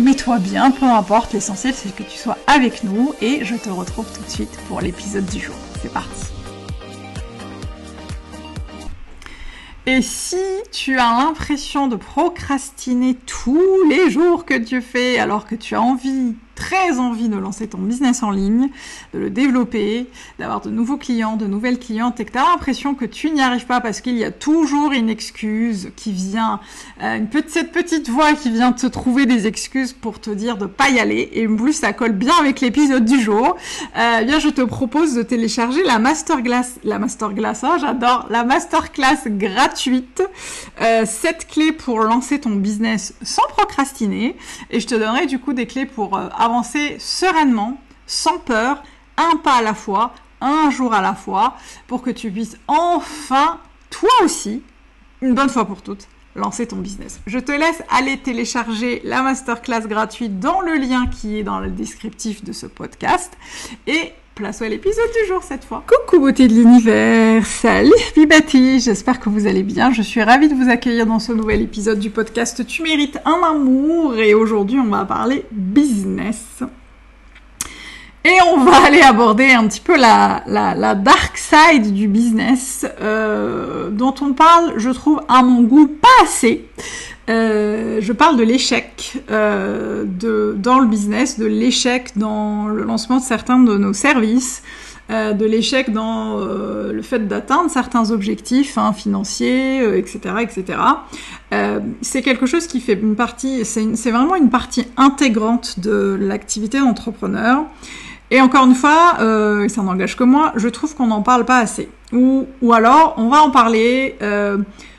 mets-toi 0.00 0.38
bien, 0.38 0.70
peu 0.70 0.86
importe, 0.86 1.32
l'essentiel 1.32 1.74
c'est 1.74 1.94
que 1.94 2.02
tu 2.02 2.18
sois 2.18 2.38
avec 2.46 2.84
nous 2.84 3.14
et 3.20 3.44
je 3.44 3.54
te 3.54 3.68
retrouve 3.68 4.06
tout 4.12 4.22
de 4.22 4.30
suite 4.30 4.58
pour 4.68 4.80
l'épisode 4.80 5.26
du 5.26 5.40
jour. 5.40 5.56
C'est 5.80 5.92
parti 5.92 6.26
Et 9.86 10.02
si 10.02 10.36
tu 10.70 10.98
as 10.98 11.18
l'impression 11.18 11.86
de 11.86 11.96
procrastiner 11.96 13.14
tous 13.14 13.84
les 13.88 14.10
jours 14.10 14.44
que 14.44 14.58
tu 14.58 14.82
fais 14.82 15.18
alors 15.18 15.46
que 15.46 15.54
tu 15.54 15.74
as 15.74 15.80
envie 15.80 16.34
très 16.58 16.98
envie 16.98 17.28
de 17.28 17.36
lancer 17.36 17.68
ton 17.68 17.78
business 17.78 18.24
en 18.24 18.32
ligne, 18.32 18.68
de 19.14 19.20
le 19.20 19.30
développer, 19.30 20.08
d'avoir 20.40 20.60
de 20.60 20.70
nouveaux 20.70 20.96
clients, 20.96 21.36
de 21.36 21.46
nouvelles 21.46 21.78
clientes, 21.78 22.18
et 22.18 22.24
que 22.24 22.32
tu 22.32 22.38
as 22.38 22.42
l'impression 22.50 22.96
que 22.96 23.04
tu 23.04 23.30
n'y 23.30 23.40
arrives 23.40 23.66
pas 23.66 23.80
parce 23.80 24.00
qu'il 24.00 24.18
y 24.18 24.24
a 24.24 24.32
toujours 24.32 24.90
une 24.90 25.08
excuse 25.08 25.90
qui 25.94 26.10
vient, 26.10 26.58
euh, 27.00 27.20
cette 27.46 27.70
petite 27.70 28.10
voix 28.10 28.32
qui 28.32 28.50
vient 28.50 28.72
te 28.72 28.88
trouver 28.88 29.24
des 29.24 29.46
excuses 29.46 29.92
pour 29.92 30.20
te 30.20 30.30
dire 30.30 30.58
de 30.58 30.66
pas 30.66 30.90
y 30.90 30.98
aller, 30.98 31.30
et 31.32 31.46
en 31.46 31.54
plus 31.54 31.74
ça 31.74 31.92
colle 31.92 32.12
bien 32.12 32.34
avec 32.40 32.60
l'épisode 32.60 33.04
du 33.04 33.20
jour, 33.20 33.56
euh, 33.96 34.18
eh 34.20 34.24
bien 34.24 34.40
je 34.40 34.48
te 34.48 34.62
propose 34.62 35.14
de 35.14 35.22
télécharger 35.22 35.84
la 35.84 36.00
masterclass, 36.00 36.80
la 36.82 36.98
masterclass, 36.98 37.60
oh, 37.62 37.76
j'adore, 37.80 38.26
la 38.30 38.42
masterclass 38.42 39.28
gratuite, 39.28 40.24
euh, 40.82 41.06
7 41.06 41.46
clés 41.46 41.70
pour 41.70 42.00
lancer 42.00 42.40
ton 42.40 42.50
business 42.50 43.14
sans 43.22 43.46
procrastiner, 43.56 44.36
et 44.70 44.80
je 44.80 44.88
te 44.88 44.96
donnerai 44.96 45.26
du 45.26 45.38
coup 45.38 45.52
des 45.52 45.66
clés 45.66 45.86
pour 45.86 46.16
euh, 46.16 46.28
avancer 46.48 46.96
sereinement, 46.98 47.78
sans 48.06 48.38
peur, 48.38 48.82
un 49.16 49.36
pas 49.36 49.56
à 49.56 49.62
la 49.62 49.74
fois, 49.74 50.14
un 50.40 50.70
jour 50.70 50.94
à 50.94 51.02
la 51.02 51.14
fois, 51.14 51.56
pour 51.86 52.02
que 52.02 52.10
tu 52.10 52.30
puisses 52.30 52.56
enfin, 52.68 53.60
toi 53.90 54.10
aussi, 54.22 54.62
une 55.20 55.34
bonne 55.34 55.50
fois 55.50 55.66
pour 55.66 55.82
toutes, 55.82 56.08
lancer 56.34 56.66
ton 56.66 56.76
business. 56.76 57.20
Je 57.26 57.38
te 57.38 57.52
laisse 57.52 57.82
aller 57.90 58.18
télécharger 58.18 59.02
la 59.04 59.22
masterclass 59.22 59.86
gratuite 59.86 60.38
dans 60.38 60.60
le 60.60 60.74
lien 60.76 61.06
qui 61.06 61.38
est 61.38 61.42
dans 61.42 61.60
le 61.60 61.70
descriptif 61.70 62.42
de 62.44 62.52
ce 62.52 62.66
podcast. 62.66 63.36
Et 63.86 64.12
place 64.38 64.62
à 64.62 64.68
l'épisode 64.68 65.10
du 65.20 65.26
jour 65.26 65.42
cette 65.42 65.64
fois. 65.64 65.82
Coucou 65.84 66.20
beauté 66.20 66.46
de 66.46 66.54
l'univers, 66.54 67.44
salut 67.44 67.90
Bibati, 68.14 68.78
j'espère 68.78 69.18
que 69.18 69.28
vous 69.28 69.48
allez 69.48 69.64
bien. 69.64 69.92
Je 69.92 70.00
suis 70.00 70.22
ravie 70.22 70.48
de 70.48 70.54
vous 70.54 70.70
accueillir 70.70 71.06
dans 71.06 71.18
ce 71.18 71.32
nouvel 71.32 71.60
épisode 71.60 71.98
du 71.98 72.10
podcast 72.10 72.64
Tu 72.64 72.84
mérites 72.84 73.18
un 73.24 73.40
amour 73.50 74.16
et 74.16 74.34
aujourd'hui 74.34 74.78
on 74.78 74.90
va 74.90 75.04
parler 75.04 75.44
business. 75.50 76.62
Et 78.24 78.36
on 78.46 78.58
va 78.64 78.76
aller 78.86 79.00
aborder 79.00 79.50
un 79.50 79.66
petit 79.66 79.80
peu 79.80 79.96
la, 79.96 80.44
la, 80.46 80.94
dark 80.94 81.36
side 81.36 81.92
du 81.92 82.06
business 82.06 82.86
euh, 83.00 83.90
dont 83.90 84.14
on 84.20 84.34
parle, 84.34 84.74
je 84.76 84.90
trouve, 84.90 85.20
à 85.28 85.42
mon 85.42 85.62
goût, 85.62 85.88
pas 85.88 86.22
assez. 86.22 86.64
Euh, 87.28 87.98
je 88.00 88.12
parle 88.12 88.36
de 88.36 88.42
l'échec 88.42 89.18
euh, 89.30 90.04
dans 90.56 90.78
le 90.78 90.86
business, 90.86 91.38
de 91.38 91.46
l'échec 91.46 92.16
dans 92.16 92.68
le 92.68 92.84
lancement 92.84 93.18
de 93.18 93.22
certains 93.22 93.58
de 93.58 93.76
nos 93.76 93.92
services, 93.92 94.62
euh, 95.10 95.32
de 95.32 95.44
l'échec 95.44 95.92
dans 95.92 96.38
le 96.38 97.02
fait 97.02 97.28
d'atteindre 97.28 97.70
certains 97.70 98.10
objectifs 98.10 98.78
hein, 98.78 98.92
financiers, 98.92 99.98
etc., 99.98 100.20
etc. 100.40 100.78
c'est 102.00 102.22
quelque 102.22 102.46
chose 102.46 102.66
qui 102.66 102.80
fait 102.80 102.94
une 102.94 103.16
partie, 103.16 103.64
c'est 103.64 104.10
vraiment 104.10 104.36
une 104.36 104.50
partie 104.50 104.86
intégrante 104.96 105.80
de 105.80 106.16
l'activité 106.18 106.78
d'entrepreneur. 106.78 107.64
Et 108.30 108.42
encore 108.42 108.66
une 108.66 108.74
fois, 108.74 109.16
euh, 109.20 109.68
ça 109.68 109.82
n'engage 109.82 110.14
que 110.14 110.24
moi, 110.24 110.52
je 110.56 110.68
trouve 110.68 110.94
qu'on 110.94 111.06
n'en 111.06 111.22
parle 111.22 111.46
pas 111.46 111.58
assez. 111.58 111.88
Ou 112.12 112.46
alors, 112.72 113.14
on 113.16 113.28
va 113.28 113.42
en 113.42 113.50
parler 113.50 114.16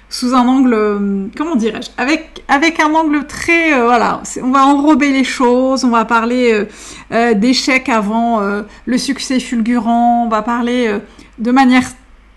sous 0.10 0.34
un 0.34 0.48
angle, 0.48 0.74
euh, 0.74 1.28
comment 1.38 1.56
dirais-je, 1.56 1.90
avec 1.98 2.44
avec 2.48 2.80
un 2.80 2.94
angle 2.96 3.28
très, 3.28 3.74
euh, 3.74 3.86
voilà, 3.86 4.24
on 4.42 4.50
va 4.50 4.66
enrober 4.66 5.12
les 5.12 5.24
choses, 5.24 5.86
on 5.86 5.90
va 5.90 6.04
parler 6.04 6.66
euh, 7.12 7.34
d'échecs 7.36 7.90
avant 7.90 8.42
le 8.86 8.98
succès 8.98 9.40
fulgurant, 9.40 10.26
on 10.26 10.30
va 10.30 10.42
parler 10.42 11.00
de 11.38 11.52
manière 11.52 11.84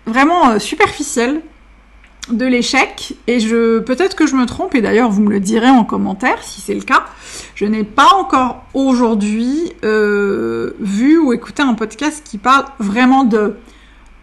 vraiment 0.05 0.59
superficielle 0.59 1.41
de 2.29 2.45
l'échec 2.45 3.13
et 3.27 3.39
je 3.39 3.79
peut-être 3.79 4.15
que 4.15 4.27
je 4.27 4.35
me 4.35 4.45
trompe 4.45 4.75
et 4.75 4.81
d'ailleurs 4.81 5.09
vous 5.09 5.21
me 5.21 5.29
le 5.29 5.39
direz 5.39 5.69
en 5.69 5.83
commentaire 5.83 6.41
si 6.41 6.61
c'est 6.61 6.75
le 6.75 6.81
cas. 6.81 7.05
Je 7.55 7.65
n'ai 7.65 7.83
pas 7.83 8.13
encore 8.15 8.63
aujourd'hui 8.73 9.73
vu 9.81 11.17
ou 11.17 11.33
écouté 11.33 11.63
un 11.63 11.73
podcast 11.73 12.23
qui 12.23 12.37
parle 12.37 12.65
vraiment 12.79 13.23
de 13.23 13.55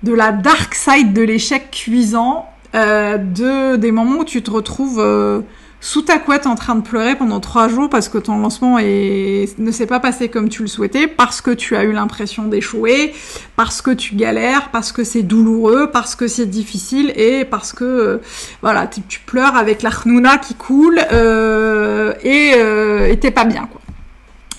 de 0.02 0.14
la 0.14 0.32
dark 0.32 0.74
side 0.74 1.12
de 1.12 1.20
l'échec 1.20 1.70
cuisant 1.70 2.49
euh, 2.74 3.18
de 3.18 3.76
des 3.76 3.90
moments 3.90 4.18
où 4.18 4.24
tu 4.24 4.42
te 4.42 4.50
retrouves 4.50 5.00
euh, 5.00 5.40
sous 5.80 6.02
ta 6.02 6.18
couette 6.18 6.46
en 6.46 6.54
train 6.54 6.76
de 6.76 6.82
pleurer 6.82 7.16
pendant 7.16 7.40
trois 7.40 7.66
jours 7.66 7.88
parce 7.88 8.08
que 8.08 8.18
ton 8.18 8.38
lancement 8.38 8.78
est... 8.78 9.58
ne 9.58 9.70
s'est 9.72 9.86
pas 9.86 9.98
passé 9.98 10.28
comme 10.28 10.48
tu 10.48 10.62
le 10.62 10.68
souhaitais, 10.68 11.08
parce 11.08 11.40
que 11.40 11.50
tu 11.50 11.74
as 11.74 11.82
eu 11.82 11.92
l'impression 11.92 12.44
d'échouer, 12.44 13.12
parce 13.56 13.82
que 13.82 13.90
tu 13.90 14.14
galères, 14.14 14.70
parce 14.70 14.92
que 14.92 15.02
c'est 15.02 15.22
douloureux, 15.22 15.90
parce 15.90 16.14
que 16.14 16.28
c'est 16.28 16.46
difficile 16.46 17.12
et 17.16 17.44
parce 17.44 17.72
que 17.72 17.84
euh, 17.84 18.18
voilà 18.62 18.86
tu 18.86 19.20
pleures 19.20 19.56
avec 19.56 19.82
la 19.82 19.90
qui 20.38 20.54
coule 20.54 21.00
euh, 21.12 22.12
et 22.22 23.18
t'es 23.18 23.30
pas 23.32 23.44
bien 23.44 23.68
quoi. 23.70 23.80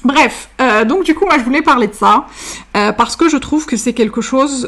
Bref, 0.04 0.50
donc 0.88 1.04
du 1.04 1.14
coup 1.14 1.26
moi 1.26 1.38
je 1.38 1.44
voulais 1.44 1.62
parler 1.62 1.88
de 1.88 1.94
ça 1.94 2.26
parce 2.74 3.16
que 3.16 3.30
je 3.30 3.38
trouve 3.38 3.68
que 3.68 3.78
c'est 3.78 3.94
quelque 3.94 4.22
chose 4.22 4.68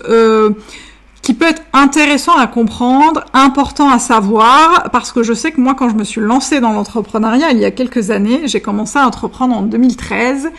qui 1.23 1.33
peut 1.33 1.47
être 1.47 1.63
intéressant 1.71 2.37
à 2.37 2.47
comprendre, 2.47 3.23
important 3.33 3.89
à 3.89 3.97
savoir, 3.97 4.89
parce 4.91 5.13
que 5.13 5.23
je 5.23 5.33
sais 5.33 5.51
que 5.51 5.61
moi, 5.61 5.73
quand 5.73 5.89
je 5.89 5.95
me 5.95 6.03
suis 6.03 6.19
lancée 6.19 6.59
dans 6.59 6.73
l'entrepreneuriat 6.73 7.51
il 7.51 7.59
y 7.59 7.65
a 7.65 7.71
quelques 7.71 8.11
années, 8.11 8.41
j'ai 8.45 8.59
commencé 8.59 8.99
à 8.99 9.07
entreprendre 9.07 9.55
en 9.55 9.61
2013, 9.61 10.51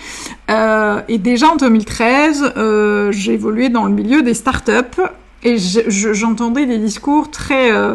euh, 0.50 1.02
et 1.06 1.19
déjà 1.19 1.50
en 1.50 1.56
2013, 1.56 2.55
euh, 2.56 3.12
j'ai 3.12 3.38
dans 3.69 3.84
le 3.84 3.93
milieu 3.93 4.22
des 4.22 4.32
startups, 4.32 5.02
et 5.44 5.58
j'entendais 5.58 6.67
des 6.67 6.78
discours 6.78 7.31
très... 7.31 7.70
Euh, 7.70 7.94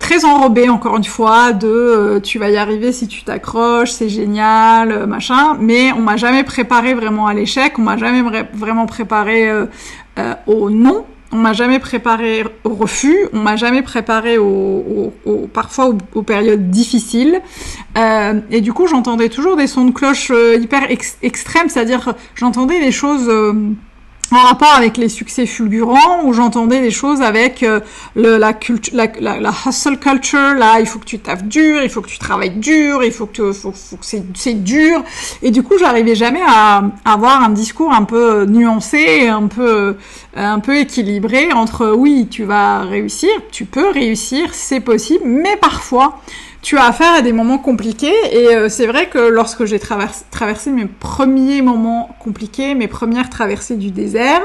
très 0.00 0.24
enrobés 0.24 0.68
encore 0.68 0.96
une 0.96 1.04
fois 1.04 1.52
de 1.52 1.66
euh, 1.66 2.20
tu 2.20 2.38
vas 2.38 2.50
y 2.50 2.56
arriver 2.56 2.92
si 2.92 3.08
tu 3.08 3.24
t'accroches, 3.24 3.90
c'est 3.90 4.08
génial, 4.08 4.92
euh, 4.92 5.06
machin, 5.06 5.56
mais 5.58 5.90
on 5.90 6.00
m'a 6.00 6.16
jamais 6.16 6.44
préparé 6.44 6.94
vraiment 6.94 7.26
à 7.26 7.34
l'échec, 7.34 7.76
on 7.80 7.82
m'a 7.82 7.96
jamais 7.96 8.22
vraiment 8.52 8.86
préparé 8.86 9.50
au 10.46 10.70
non, 10.70 11.04
on 11.30 11.36
m'a 11.36 11.52
jamais 11.52 11.78
préparé 11.78 12.44
au 12.64 12.70
refus, 12.70 13.16
on 13.32 13.40
m'a 13.40 13.56
jamais 13.56 13.82
préparé 13.82 14.38
au, 14.38 15.12
parfois 15.52 15.90
aux, 16.14 16.22
périodes 16.22 16.70
difficiles. 16.70 17.40
Euh, 17.96 18.40
et 18.50 18.60
du 18.60 18.72
coup, 18.72 18.86
j'entendais 18.86 19.28
toujours 19.28 19.56
des 19.56 19.66
sons 19.66 19.84
de 19.84 19.90
cloche 19.90 20.30
euh, 20.30 20.56
hyper 20.56 20.86
extrêmes, 21.22 21.68
c'est-à-dire 21.68 22.14
j'entendais 22.34 22.80
des 22.80 22.92
choses 22.92 23.28
euh, 23.28 23.52
en 24.30 24.38
rapport 24.38 24.74
avec 24.74 24.96
les 24.96 25.08
succès 25.08 25.46
fulgurants 25.46 26.24
où 26.24 26.32
j'entendais 26.32 26.80
des 26.80 26.90
choses 26.90 27.22
avec 27.22 27.62
euh, 27.62 27.80
le, 28.14 28.36
la, 28.36 28.52
la, 28.92 29.40
la, 29.40 29.52
hustle 29.66 29.98
culture, 29.98 30.54
là 30.54 30.80
il 30.80 30.86
faut 30.86 30.98
que 30.98 31.06
tu 31.06 31.18
taffes 31.18 31.44
dur, 31.44 31.82
il 31.82 31.88
faut 31.88 32.02
que 32.02 32.08
tu 32.08 32.18
travailles 32.18 32.56
dur, 32.56 33.02
il 33.02 33.12
faut 33.12 33.26
que, 33.26 33.52
faut, 33.52 33.72
faut 33.72 33.96
que 33.96 34.06
c'est 34.06 34.62
dur. 34.62 35.02
Et 35.42 35.50
du 35.50 35.62
coup 35.62 35.74
j'arrivais 35.78 36.14
jamais 36.14 36.42
à, 36.46 36.82
à, 37.04 37.12
avoir 37.14 37.42
un 37.42 37.50
discours 37.50 37.92
un 37.92 38.04
peu 38.04 38.44
nuancé, 38.44 39.28
un 39.28 39.46
peu, 39.46 39.96
un 40.36 40.60
peu 40.60 40.78
équilibré 40.78 41.52
entre 41.52 41.90
oui 41.90 42.28
tu 42.30 42.44
vas 42.44 42.80
réussir, 42.80 43.30
tu 43.50 43.64
peux 43.64 43.90
réussir, 43.90 44.50
c'est 44.52 44.80
possible, 44.80 45.24
mais 45.24 45.56
parfois 45.56 46.20
tu 46.62 46.76
as 46.76 46.84
affaire 46.84 47.14
à 47.14 47.22
des 47.22 47.32
moments 47.32 47.58
compliqués 47.58 48.14
et 48.32 48.48
euh, 48.48 48.68
c'est 48.68 48.86
vrai 48.86 49.08
que 49.08 49.18
lorsque 49.18 49.64
j'ai 49.64 49.78
traversé 49.78 50.70
mes 50.70 50.86
premiers 50.86 51.62
moments 51.62 52.16
compliqués, 52.18 52.74
mes 52.74 52.88
premières 52.88 53.30
traversées 53.30 53.76
du 53.76 53.90
désert, 53.90 54.40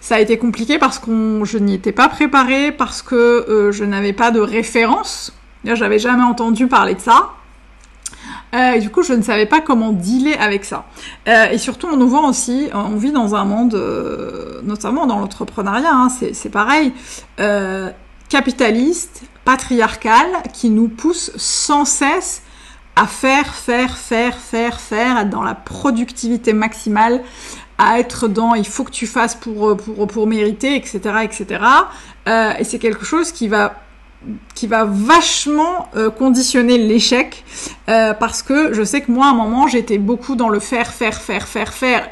ça 0.00 0.16
a 0.16 0.20
été 0.20 0.38
compliqué 0.38 0.78
parce 0.78 0.98
que 0.98 1.42
je 1.44 1.58
n'y 1.58 1.74
étais 1.74 1.92
pas 1.92 2.08
préparée, 2.08 2.72
parce 2.72 3.02
que 3.02 3.14
euh, 3.14 3.72
je 3.72 3.84
n'avais 3.84 4.12
pas 4.12 4.30
de 4.30 4.40
référence. 4.40 5.34
J'avais 5.64 5.98
jamais 5.98 6.22
entendu 6.22 6.66
parler 6.66 6.94
de 6.94 7.00
ça. 7.00 7.32
Euh, 8.54 8.72
et 8.72 8.80
du 8.80 8.90
coup, 8.90 9.02
je 9.02 9.12
ne 9.12 9.22
savais 9.22 9.46
pas 9.46 9.60
comment 9.60 9.92
dealer 9.92 10.36
avec 10.40 10.64
ça. 10.64 10.86
et 11.26 11.58
surtout, 11.58 11.88
on 11.92 11.96
nous 11.96 12.08
voit 12.08 12.26
aussi, 12.26 12.68
on 12.72 12.96
vit 12.96 13.12
dans 13.12 13.34
un 13.34 13.44
monde, 13.44 13.80
notamment 14.64 15.06
dans 15.06 15.18
l'entrepreneuriat, 15.18 15.92
hein, 15.92 16.08
c'est 16.08 16.48
pareil, 16.48 16.92
capitaliste, 18.30 19.22
patriarcale 19.44 20.42
qui 20.54 20.70
nous 20.70 20.88
pousse 20.88 21.32
sans 21.36 21.84
cesse 21.84 22.42
à 22.96 23.06
faire, 23.06 23.54
faire, 23.54 23.96
faire, 23.96 24.38
faire, 24.38 24.80
faire, 24.80 25.18
être 25.18 25.30
dans 25.30 25.42
la 25.42 25.54
productivité 25.54 26.52
maximale, 26.52 27.22
à 27.76 27.98
être 27.98 28.28
dans 28.28 28.54
il 28.54 28.66
faut 28.66 28.84
que 28.84 28.90
tu 28.90 29.06
fasses 29.06 29.34
pour, 29.34 29.76
pour, 29.76 30.06
pour 30.06 30.26
mériter, 30.26 30.76
etc. 30.76 31.00
etc. 31.22 31.64
Euh, 32.28 32.52
et 32.58 32.64
c'est 32.64 32.78
quelque 32.78 33.04
chose 33.04 33.32
qui 33.32 33.48
va 33.48 33.74
qui 34.54 34.66
va 34.66 34.84
vachement 34.84 35.88
euh, 35.96 36.10
conditionner 36.10 36.76
l'échec 36.76 37.42
euh, 37.88 38.12
parce 38.12 38.42
que 38.42 38.74
je 38.74 38.82
sais 38.82 39.00
que 39.00 39.10
moi 39.10 39.28
à 39.28 39.30
un 39.30 39.34
moment 39.34 39.66
j'étais 39.66 39.96
beaucoup 39.96 40.36
dans 40.36 40.50
le 40.50 40.60
faire 40.60 40.92
faire 40.92 41.22
faire 41.22 41.48
faire 41.48 41.72
faire 41.72 42.06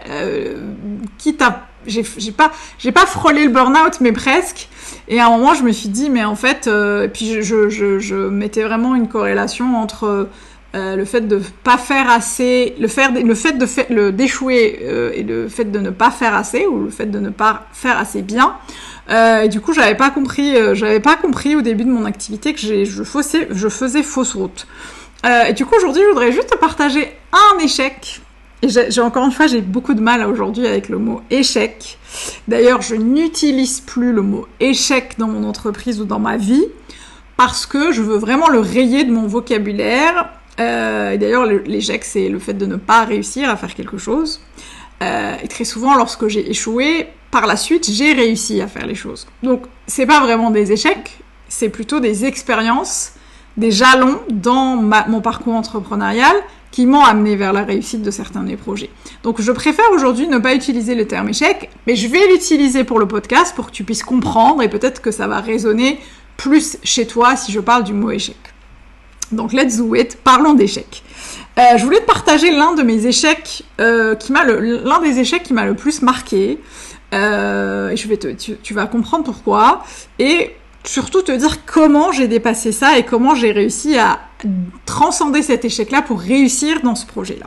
quitte 1.18 1.42
à 1.42 1.68
j'ai 1.88 2.32
pas 2.32 2.52
j'ai 2.78 2.92
pas 2.92 3.06
frôlé 3.06 3.44
le 3.44 3.50
burn-out 3.50 4.00
mais 4.00 4.12
presque. 4.12 4.68
Et 5.08 5.20
à 5.20 5.26
un 5.26 5.30
moment 5.30 5.54
je 5.54 5.62
me 5.62 5.72
suis 5.72 5.88
dit 5.88 6.10
mais 6.10 6.24
en 6.24 6.36
fait 6.36 6.66
euh, 6.66 7.08
puis 7.08 7.42
je, 7.42 7.68
je, 7.68 7.98
je, 7.98 8.14
mettais 8.14 8.62
vraiment 8.62 8.94
une 8.94 9.08
corrélation 9.08 9.76
entre 9.76 10.28
euh, 10.74 10.96
le 10.96 11.04
fait 11.04 11.22
de 11.22 11.40
pas 11.64 11.78
faire 11.78 12.10
assez 12.10 12.74
le 12.78 12.88
faire 12.88 13.12
le 13.12 13.34
fait 13.34 13.52
de 13.52 14.10
d'échouer 14.10 14.80
euh, 14.82 15.12
et 15.14 15.22
le 15.22 15.48
fait 15.48 15.64
de 15.64 15.78
ne 15.78 15.90
pas 15.90 16.10
faire 16.10 16.34
assez 16.34 16.66
ou 16.66 16.84
le 16.84 16.90
fait 16.90 17.06
de 17.06 17.18
ne 17.18 17.30
pas 17.30 17.66
faire 17.72 17.98
assez 17.98 18.22
bien. 18.22 18.56
Et 19.10 19.48
du 19.48 19.62
coup 19.62 19.72
j'avais 19.72 19.94
pas 19.94 20.10
compris 20.10 20.54
j'avais 20.74 21.00
pas 21.00 21.16
compris 21.16 21.56
au 21.56 21.62
début 21.62 21.84
de 21.84 21.90
mon 21.90 22.04
activité 22.04 22.52
que 22.52 22.60
je 22.60 23.02
faisais 23.04 23.48
je 23.50 23.68
faisais 23.68 24.02
fausse 24.02 24.34
route. 24.34 24.66
Et 25.24 25.54
du 25.54 25.64
coup 25.64 25.74
aujourd'hui 25.76 26.02
je 26.02 26.08
voudrais 26.08 26.32
juste 26.32 26.54
partager 26.60 27.08
un 27.32 27.58
échec 27.58 28.20
et 28.62 28.68
j'ai 28.68 29.00
encore 29.00 29.24
une 29.24 29.32
fois, 29.32 29.46
j'ai 29.46 29.60
beaucoup 29.60 29.94
de 29.94 30.00
mal 30.00 30.24
aujourd'hui 30.26 30.66
avec 30.66 30.88
le 30.88 30.98
mot 30.98 31.20
échec. 31.30 31.98
D'ailleurs, 32.48 32.82
je 32.82 32.96
n'utilise 32.96 33.80
plus 33.80 34.12
le 34.12 34.22
mot 34.22 34.46
échec 34.58 35.14
dans 35.18 35.28
mon 35.28 35.44
entreprise 35.44 36.00
ou 36.00 36.04
dans 36.04 36.18
ma 36.18 36.36
vie 36.36 36.64
parce 37.36 37.66
que 37.66 37.92
je 37.92 38.02
veux 38.02 38.16
vraiment 38.16 38.48
le 38.48 38.58
rayer 38.58 39.04
de 39.04 39.12
mon 39.12 39.28
vocabulaire. 39.28 40.30
Euh, 40.58 41.12
et 41.12 41.18
d'ailleurs, 41.18 41.46
l'échec, 41.46 42.04
c'est 42.04 42.28
le 42.28 42.40
fait 42.40 42.54
de 42.54 42.66
ne 42.66 42.74
pas 42.74 43.04
réussir 43.04 43.48
à 43.48 43.56
faire 43.56 43.74
quelque 43.74 43.96
chose. 43.96 44.40
Euh, 45.04 45.36
et 45.40 45.46
très 45.46 45.64
souvent, 45.64 45.94
lorsque 45.94 46.26
j'ai 46.26 46.50
échoué, 46.50 47.06
par 47.30 47.46
la 47.46 47.56
suite, 47.56 47.88
j'ai 47.88 48.12
réussi 48.12 48.60
à 48.60 48.66
faire 48.66 48.86
les 48.86 48.96
choses. 48.96 49.28
Donc, 49.44 49.66
c'est 49.86 50.06
pas 50.06 50.20
vraiment 50.20 50.50
des 50.50 50.72
échecs, 50.72 51.20
c'est 51.48 51.68
plutôt 51.68 52.00
des 52.00 52.24
expériences, 52.24 53.12
des 53.56 53.70
jalons 53.70 54.18
dans 54.30 54.76
mon 54.76 55.20
parcours 55.20 55.54
entrepreneurial 55.54 56.34
qui 56.70 56.86
m'ont 56.86 57.02
amené 57.02 57.36
vers 57.36 57.52
la 57.52 57.64
réussite 57.64 58.02
de 58.02 58.10
certains 58.10 58.40
de 58.40 58.48
mes 58.48 58.56
projets. 58.56 58.90
Donc 59.22 59.40
je 59.40 59.52
préfère 59.52 59.90
aujourd'hui 59.92 60.28
ne 60.28 60.38
pas 60.38 60.54
utiliser 60.54 60.94
le 60.94 61.06
terme 61.06 61.28
échec, 61.28 61.70
mais 61.86 61.96
je 61.96 62.08
vais 62.08 62.26
l'utiliser 62.28 62.84
pour 62.84 62.98
le 62.98 63.08
podcast 63.08 63.54
pour 63.54 63.66
que 63.66 63.72
tu 63.72 63.84
puisses 63.84 64.02
comprendre 64.02 64.62
et 64.62 64.68
peut-être 64.68 65.00
que 65.00 65.10
ça 65.10 65.26
va 65.26 65.40
résonner 65.40 65.98
plus 66.36 66.78
chez 66.82 67.06
toi 67.06 67.36
si 67.36 67.52
je 67.52 67.60
parle 67.60 67.84
du 67.84 67.92
mot 67.92 68.10
échec. 68.10 68.36
Donc 69.32 69.52
let's 69.52 69.76
do 69.76 69.94
it, 69.94 70.16
parlons 70.22 70.54
d'échecs. 70.54 71.02
Euh, 71.58 71.76
je 71.76 71.84
voulais 71.84 72.00
te 72.00 72.06
partager 72.06 72.50
l'un 72.50 72.74
de 72.74 72.82
mes 72.82 73.06
échecs 73.06 73.64
euh, 73.80 74.14
qui 74.14 74.32
m'a 74.32 74.44
l'un 74.44 75.00
des 75.00 75.18
échecs 75.18 75.42
qui 75.42 75.52
m'a 75.52 75.66
le 75.66 75.74
plus 75.74 76.02
marqué. 76.02 76.58
Euh, 77.14 77.90
et 77.90 78.36
tu, 78.36 78.56
tu 78.62 78.74
vas 78.74 78.86
comprendre 78.86 79.24
pourquoi. 79.24 79.82
Et 80.18 80.54
surtout 80.88 81.20
te 81.20 81.32
dire 81.32 81.66
comment 81.66 82.12
j'ai 82.12 82.28
dépassé 82.28 82.72
ça 82.72 82.96
et 82.96 83.04
comment 83.04 83.34
j'ai 83.34 83.52
réussi 83.52 83.98
à 83.98 84.20
transcender 84.86 85.42
cet 85.42 85.64
échec-là 85.66 86.00
pour 86.00 86.18
réussir 86.18 86.80
dans 86.82 86.94
ce 86.94 87.04
projet-là. 87.04 87.46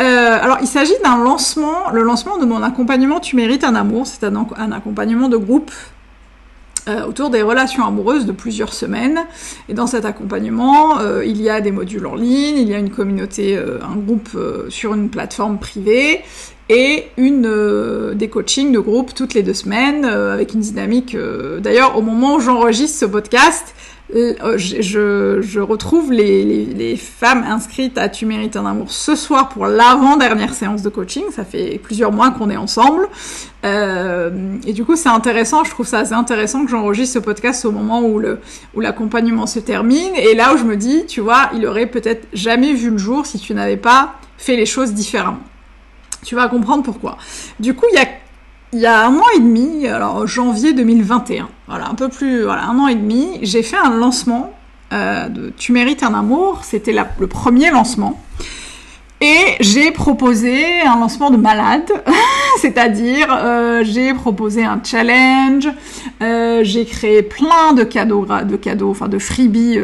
Euh, 0.00 0.38
alors, 0.40 0.56
il 0.62 0.66
s'agit 0.66 0.94
d'un 1.04 1.22
lancement, 1.22 1.90
le 1.92 2.02
lancement 2.02 2.38
de 2.38 2.46
mon 2.46 2.62
accompagnement 2.62 3.20
Tu 3.20 3.36
mérites 3.36 3.64
un 3.64 3.74
amour. 3.74 4.06
C'est 4.06 4.24
un, 4.24 4.72
accompagnement 4.72 5.28
de 5.28 5.36
groupe 5.36 5.70
euh, 6.88 7.04
autour 7.04 7.28
des 7.28 7.42
relations 7.42 7.86
amoureuses 7.86 8.24
de 8.24 8.32
plusieurs 8.32 8.72
semaines. 8.72 9.20
Et 9.68 9.74
dans 9.74 9.86
cet 9.86 10.06
accompagnement, 10.06 10.98
euh, 10.98 11.26
il 11.26 11.42
y 11.42 11.50
a 11.50 11.60
des 11.60 11.72
modules 11.72 12.06
en 12.06 12.14
ligne, 12.14 12.56
il 12.56 12.68
y 12.68 12.74
a 12.74 12.78
une 12.78 12.90
communauté, 12.90 13.58
un 13.58 13.96
groupe 13.96 14.30
sur 14.70 14.94
une 14.94 15.10
plateforme 15.10 15.58
privée 15.58 16.22
et 16.72 17.04
une 17.16 18.14
des 18.14 18.28
coachings 18.28 18.72
de 18.72 18.78
groupe 18.78 19.14
toutes 19.14 19.34
les 19.34 19.42
deux 19.42 19.54
semaines 19.54 20.04
avec 20.04 20.54
une 20.54 20.60
dynamique. 20.60 21.16
D'ailleurs, 21.60 21.98
au 21.98 22.02
moment 22.02 22.36
où 22.36 22.40
j'enregistre 22.40 22.98
ce 22.98 23.04
podcast, 23.04 23.74
euh, 24.14 24.58
je, 24.58 25.40
je, 25.40 25.60
retrouve 25.60 26.12
les, 26.12 26.66
les, 26.66 26.96
femmes 26.96 27.44
inscrites 27.48 27.96
à 27.96 28.10
Tu 28.10 28.26
mérites 28.26 28.56
un 28.56 28.66
amour 28.66 28.90
ce 28.90 29.14
soir 29.14 29.48
pour 29.48 29.66
l'avant-dernière 29.66 30.52
séance 30.52 30.82
de 30.82 30.90
coaching. 30.90 31.24
Ça 31.30 31.44
fait 31.44 31.80
plusieurs 31.82 32.12
mois 32.12 32.30
qu'on 32.30 32.50
est 32.50 32.56
ensemble. 32.56 33.08
Euh, 33.64 34.30
et 34.66 34.74
du 34.74 34.84
coup, 34.84 34.96
c'est 34.96 35.08
intéressant. 35.08 35.64
Je 35.64 35.70
trouve 35.70 35.86
ça 35.86 36.00
assez 36.00 36.12
intéressant 36.12 36.64
que 36.64 36.70
j'enregistre 36.70 37.14
ce 37.14 37.18
podcast 37.20 37.64
au 37.64 37.72
moment 37.72 38.02
où 38.02 38.18
le 38.18 38.40
où 38.74 38.80
l'accompagnement 38.80 39.46
se 39.46 39.60
termine. 39.60 40.14
Et 40.16 40.34
là 40.34 40.52
où 40.52 40.58
je 40.58 40.64
me 40.64 40.76
dis, 40.76 41.06
tu 41.06 41.22
vois, 41.22 41.48
il 41.54 41.66
aurait 41.66 41.86
peut-être 41.86 42.28
jamais 42.34 42.74
vu 42.74 42.90
le 42.90 42.98
jour 42.98 43.24
si 43.24 43.38
tu 43.38 43.54
n'avais 43.54 43.78
pas 43.78 44.16
fait 44.36 44.56
les 44.56 44.66
choses 44.66 44.92
différemment. 44.92 45.40
Tu 46.24 46.34
vas 46.34 46.48
comprendre 46.48 46.82
pourquoi. 46.82 47.18
Du 47.58 47.74
coup, 47.74 47.86
il 47.92 47.96
y 47.96 48.00
a 48.00 48.06
il 48.74 48.80
y 48.80 48.86
a 48.86 49.06
un 49.06 49.14
an 49.18 49.24
et 49.36 49.38
demi, 49.38 49.86
alors 49.86 50.26
janvier 50.26 50.72
2021, 50.72 51.46
voilà, 51.68 51.88
un 51.88 51.94
peu 51.94 52.08
plus, 52.08 52.44
voilà, 52.44 52.64
un 52.64 52.78
an 52.78 52.88
et 52.88 52.94
demi, 52.94 53.38
j'ai 53.42 53.62
fait 53.62 53.76
un 53.76 53.90
lancement 53.90 54.50
euh, 54.94 55.28
de 55.28 55.52
Tu 55.56 55.72
mérites 55.72 56.02
un 56.02 56.14
amour, 56.14 56.60
c'était 56.62 56.94
le 57.18 57.26
premier 57.26 57.70
lancement. 57.70 58.18
Et 59.20 59.56
j'ai 59.60 59.92
proposé 59.92 60.80
un 60.80 60.98
lancement 60.98 61.30
de 61.30 61.36
malade, 61.36 61.88
c'est-à-dire 62.60 63.28
euh, 63.30 63.84
j'ai 63.84 64.14
proposé 64.14 64.64
un 64.64 64.80
challenge, 64.82 65.68
euh, 66.22 66.64
j'ai 66.64 66.86
créé 66.86 67.22
plein 67.22 67.74
de 67.74 67.84
cadeaux, 67.84 68.26
de 68.26 68.56
cadeaux, 68.56 68.90
enfin 68.90 69.08
de 69.08 69.18
freebies, 69.18 69.78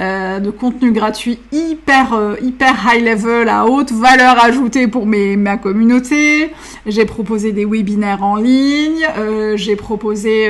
euh, 0.00 0.40
de 0.40 0.50
contenu 0.50 0.92
gratuit 0.92 1.38
hyper 1.52 2.14
euh, 2.14 2.36
hyper 2.42 2.74
high 2.86 3.04
level, 3.04 3.48
à 3.48 3.66
haute 3.66 3.92
valeur 3.92 4.42
ajoutée 4.42 4.88
pour 4.88 5.06
ma 5.06 5.56
communauté. 5.56 6.52
J'ai 6.86 7.04
proposé 7.04 7.52
des 7.52 7.64
webinaires 7.64 8.22
en 8.22 8.36
ligne, 8.36 9.06
j'ai 9.56 9.76
proposé 9.76 10.48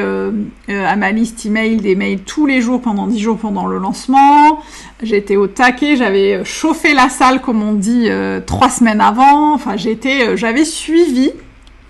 à 0.68 0.96
ma 0.96 1.10
liste 1.10 1.44
email 1.44 1.76
des 1.76 1.96
mails 1.96 2.20
tous 2.20 2.46
les 2.46 2.60
jours 2.60 2.80
pendant 2.80 3.06
10 3.06 3.18
jours 3.18 3.38
pendant 3.38 3.66
le 3.66 3.78
lancement. 3.78 4.60
J'étais 5.02 5.36
au 5.36 5.46
taquet, 5.46 5.96
j'avais 5.96 6.44
chauffé 6.44 6.94
la 6.94 7.08
salle 7.08 7.40
comme 7.40 7.62
on 7.62 7.72
dit 7.72 8.08
trois 8.46 8.70
semaines 8.70 9.00
avant. 9.00 9.54
Enfin, 9.54 9.74
j'avais 9.76 10.64
suivi 10.64 11.32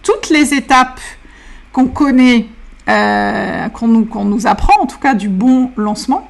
toutes 0.03 0.31
les 0.31 0.55
étapes 0.55 1.01
qu'on 1.73 1.87
connaît 1.87 2.47
euh, 2.91 3.69
qu'on 3.69 3.87
nous, 3.87 4.09
nous, 4.25 4.47
apprend, 4.47 4.83
en 4.83 4.87
tout 4.87 4.99
cas 4.99 5.15
du 5.15 5.29
bon 5.29 5.71
lancement. 5.77 6.29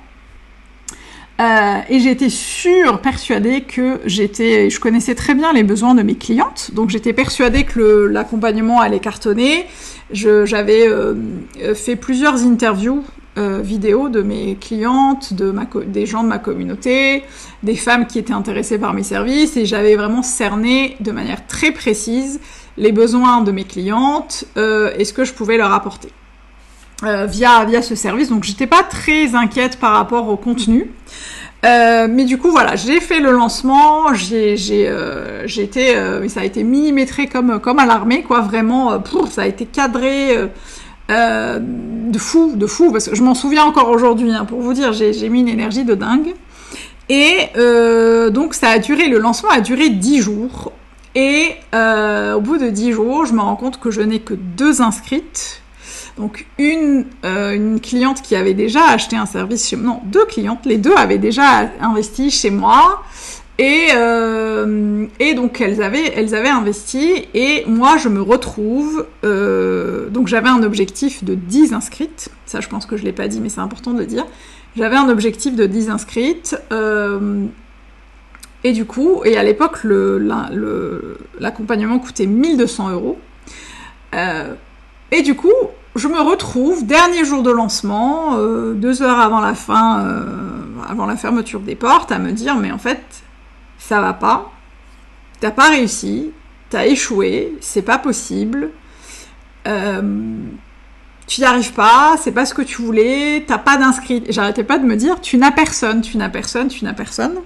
Euh, 1.40 1.80
et 1.88 2.00
j'étais 2.00 2.28
sûre, 2.28 3.00
persuadée 3.00 3.62
que 3.62 4.00
j'étais, 4.04 4.68
je 4.68 4.78
connaissais 4.78 5.14
très 5.14 5.34
bien 5.34 5.54
les 5.54 5.62
besoins 5.62 5.94
de 5.94 6.02
mes 6.02 6.14
clientes, 6.14 6.70
donc 6.74 6.90
j'étais 6.90 7.14
persuadée 7.14 7.64
que 7.64 7.80
l'accompagnement 7.80 8.80
allait 8.80 9.00
cartonner. 9.00 9.64
J'avais 10.12 10.86
euh, 10.86 11.14
fait 11.74 11.96
plusieurs 11.96 12.42
interviews 12.42 13.04
euh, 13.38 13.60
vidéo 13.62 14.10
de 14.10 14.20
mes 14.20 14.56
clientes, 14.56 15.32
de 15.32 15.54
des 15.86 16.04
gens 16.04 16.24
de 16.24 16.28
ma 16.28 16.38
communauté, 16.38 17.22
des 17.62 17.76
femmes 17.76 18.06
qui 18.06 18.18
étaient 18.18 18.34
intéressées 18.34 18.78
par 18.78 18.92
mes 18.92 19.04
services, 19.04 19.56
et 19.56 19.64
j'avais 19.64 19.96
vraiment 19.96 20.22
cerné 20.22 20.96
de 21.00 21.10
manière 21.10 21.46
très 21.46 21.70
précise 21.70 22.40
les 22.76 22.92
besoins 22.92 23.40
de 23.40 23.52
mes 23.52 23.64
clientes 23.64 24.44
et 24.56 25.04
ce 25.04 25.12
que 25.12 25.24
je 25.24 25.32
pouvais 25.32 25.56
leur 25.56 25.72
apporter. 25.72 26.10
Euh, 27.02 27.24
via, 27.24 27.64
via 27.64 27.80
ce 27.80 27.94
service. 27.94 28.28
Donc 28.28 28.44
j'étais 28.44 28.66
pas 28.66 28.82
très 28.82 29.34
inquiète 29.34 29.78
par 29.78 29.92
rapport 29.92 30.28
au 30.28 30.36
contenu. 30.36 30.90
Euh, 31.64 32.08
mais 32.10 32.24
du 32.24 32.36
coup, 32.36 32.50
voilà, 32.50 32.76
j'ai 32.76 33.00
fait 33.00 33.20
le 33.20 33.32
lancement, 33.32 34.12
j'ai, 34.12 34.56
j'ai, 34.56 34.86
euh, 34.86 35.46
été, 35.46 35.94
ça 36.28 36.40
a 36.40 36.44
été 36.44 36.62
millimétré 36.62 37.26
comme, 37.26 37.58
comme 37.60 37.78
à 37.78 37.86
l'armée, 37.86 38.22
quoi, 38.22 38.40
vraiment, 38.40 38.98
pour, 38.98 39.28
ça 39.28 39.42
a 39.42 39.46
été 39.46 39.66
cadré 39.66 40.36
de 41.08 42.18
fou, 42.18 42.52
de 42.54 42.66
fou, 42.66 42.92
parce 42.92 43.08
que 43.08 43.16
je 43.16 43.22
m'en 43.22 43.34
souviens 43.34 43.64
encore 43.64 43.90
aujourd'hui, 43.90 44.32
hein, 44.32 44.44
pour 44.46 44.60
vous 44.60 44.72
dire, 44.72 44.92
j'ai, 44.92 45.12
j'ai 45.12 45.28
mis 45.28 45.40
une 45.40 45.48
énergie 45.48 45.84
de 45.84 45.94
dingue. 45.94 46.34
Et 47.08 47.50
donc, 48.30 48.54
ça 48.54 48.68
a 48.68 48.78
duré, 48.78 49.08
le 49.08 49.18
lancement 49.18 49.50
a 49.50 49.60
duré 49.60 49.90
10 49.90 50.20
jours. 50.20 50.72
Et 51.14 51.56
au 51.74 52.40
bout 52.40 52.56
de 52.56 52.70
10 52.70 52.92
jours, 52.92 53.26
je 53.26 53.34
me 53.34 53.40
rends 53.40 53.56
compte 53.56 53.80
que 53.80 53.90
je 53.90 54.00
n'ai 54.00 54.20
que 54.20 54.34
deux 54.34 54.80
inscrites 54.80 55.60
donc 56.20 56.46
une, 56.58 57.06
euh, 57.24 57.54
une 57.54 57.80
cliente 57.80 58.20
qui 58.20 58.36
avait 58.36 58.54
déjà 58.54 58.90
acheté 58.90 59.16
un 59.16 59.26
service 59.26 59.66
chez 59.66 59.76
moi, 59.76 59.94
non, 59.94 60.00
deux 60.04 60.26
clientes, 60.26 60.66
les 60.66 60.76
deux 60.76 60.94
avaient 60.94 61.18
déjà 61.18 61.70
investi 61.80 62.30
chez 62.30 62.50
moi. 62.50 63.02
Et, 63.58 63.88
euh, 63.94 65.06
et 65.18 65.34
donc 65.34 65.60
elles 65.60 65.82
avaient, 65.82 66.12
elles 66.14 66.34
avaient 66.34 66.50
investi. 66.50 67.26
Et 67.34 67.64
moi 67.66 67.96
je 67.96 68.08
me 68.08 68.20
retrouve, 68.20 69.06
euh, 69.24 70.08
donc 70.10 70.28
j'avais 70.28 70.48
un 70.48 70.62
objectif 70.62 71.24
de 71.24 71.34
10 71.34 71.72
inscrites, 71.72 72.28
ça 72.46 72.60
je 72.60 72.68
pense 72.68 72.86
que 72.86 72.96
je 72.96 73.04
l'ai 73.04 73.12
pas 73.12 73.28
dit 73.28 73.40
mais 73.40 73.48
c'est 73.48 73.60
important 73.60 73.92
de 73.92 73.98
le 73.98 74.06
dire, 74.06 74.26
j'avais 74.76 74.96
un 74.96 75.08
objectif 75.08 75.56
de 75.56 75.66
10 75.66 75.90
inscrites 75.90 76.56
et 78.62 78.72
du 78.72 78.84
coup, 78.84 79.22
et 79.24 79.38
à 79.38 79.42
l'époque 79.42 79.84
l'accompagnement 79.84 81.98
coûtait 81.98 82.26
1200 82.26 82.90
euros. 82.90 83.18
Et 85.12 85.22
du 85.22 85.34
coup 85.34 85.52
je 85.96 86.08
me 86.08 86.20
retrouve, 86.20 86.86
dernier 86.86 87.24
jour 87.24 87.42
de 87.42 87.50
lancement, 87.50 88.36
euh, 88.36 88.74
deux 88.74 89.02
heures 89.02 89.18
avant 89.18 89.40
la 89.40 89.54
fin, 89.54 90.04
euh, 90.04 90.24
avant 90.88 91.06
la 91.06 91.16
fermeture 91.16 91.60
des 91.60 91.74
portes, 91.74 92.12
à 92.12 92.18
me 92.18 92.32
dire 92.32 92.56
mais 92.56 92.70
en 92.70 92.78
fait, 92.78 93.02
ça 93.78 94.00
va 94.00 94.12
pas, 94.12 94.52
t'as 95.40 95.50
pas 95.50 95.70
réussi, 95.70 96.30
t'as 96.68 96.86
échoué, 96.86 97.56
c'est 97.60 97.82
pas 97.82 97.98
possible, 97.98 98.70
euh, 99.66 100.36
tu 101.26 101.40
n'y 101.40 101.46
arrives 101.46 101.72
pas, 101.72 102.16
c'est 102.18 102.32
pas 102.32 102.46
ce 102.46 102.54
que 102.54 102.62
tu 102.62 102.82
voulais, 102.82 103.44
t'as 103.46 103.58
pas 103.58 103.76
d'inscrit. 103.76 104.24
J'arrêtais 104.28 104.64
pas 104.64 104.78
de 104.78 104.84
me 104.84 104.96
dire 104.96 105.20
tu 105.20 105.36
n'as 105.36 105.52
personne, 105.52 106.00
tu 106.00 106.16
n'as 106.16 106.28
personne, 106.28 106.68
tu 106.68 106.84
n'as 106.84 106.94
personne. 106.94 107.36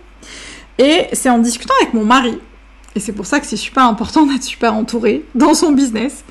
Et 0.79 1.07
c'est 1.13 1.31
en 1.31 1.39
discutant 1.39 1.75
avec 1.81 1.95
mon 1.95 2.05
mari, 2.05 2.39
et 2.95 3.01
c'est 3.01 3.13
pour 3.13 3.27
ça 3.27 3.41
que 3.41 3.47
c'est 3.47 3.57
super 3.57 3.85
important 3.85 4.27
d'être 4.27 4.43
super 4.43 4.75
entouré 4.75 5.25
dans 5.35 5.55
son 5.55 5.73
business, 5.73 6.25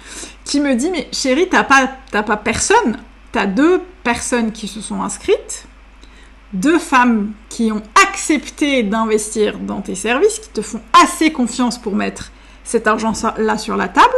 qui 0.45 0.59
me 0.59 0.75
dit 0.75 0.89
mais 0.91 1.07
chérie 1.11 1.49
t'as 1.49 1.63
pas 1.63 1.89
t'as 2.11 2.23
pas 2.23 2.37
personne. 2.37 2.99
T'as 3.31 3.47
deux 3.47 3.81
personnes 4.03 4.51
qui 4.51 4.67
se 4.67 4.79
sont 4.79 5.01
inscrites 5.01 5.67
deux 6.53 6.77
femmes 6.77 7.33
qui 7.49 7.71
ont 7.71 7.81
accepté 8.07 8.83
d'investir 8.83 9.57
dans 9.57 9.81
tes 9.81 9.95
services 9.95 10.39
qui 10.39 10.49
te 10.49 10.61
font 10.61 10.81
assez 11.03 11.31
confiance 11.31 11.79
pour 11.79 11.95
mettre 11.95 12.31
cet 12.63 12.87
argent 12.87 13.13
là 13.37 13.57
sur 13.57 13.75
la 13.75 13.87
table. 13.87 14.13